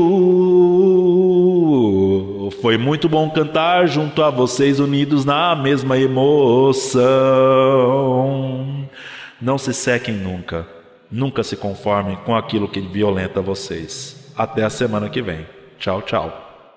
Foi 2.61 2.77
muito 2.77 3.09
bom 3.09 3.31
cantar 3.31 3.87
junto 3.87 4.23
a 4.23 4.31
vocês 4.31 4.79
unidos 4.81 5.25
na 5.25 5.55
mesma 5.55 5.97
emoção. 5.99 7.05
Não 9.41 9.57
se 9.57 9.73
sequem 9.73 10.15
nunca. 10.15 10.67
Nunca 11.11 11.43
se 11.43 11.57
conformem 11.57 12.17
com 12.25 12.35
aquilo 12.35 12.69
que 12.69 12.81
violenta 12.81 13.41
vocês. 13.41 14.33
Até 14.37 14.65
a 14.65 14.71
semana 14.71 15.09
que 15.09 15.23
vem. 15.23 15.47
Tchau, 15.79 16.03
tchau. 16.03 16.44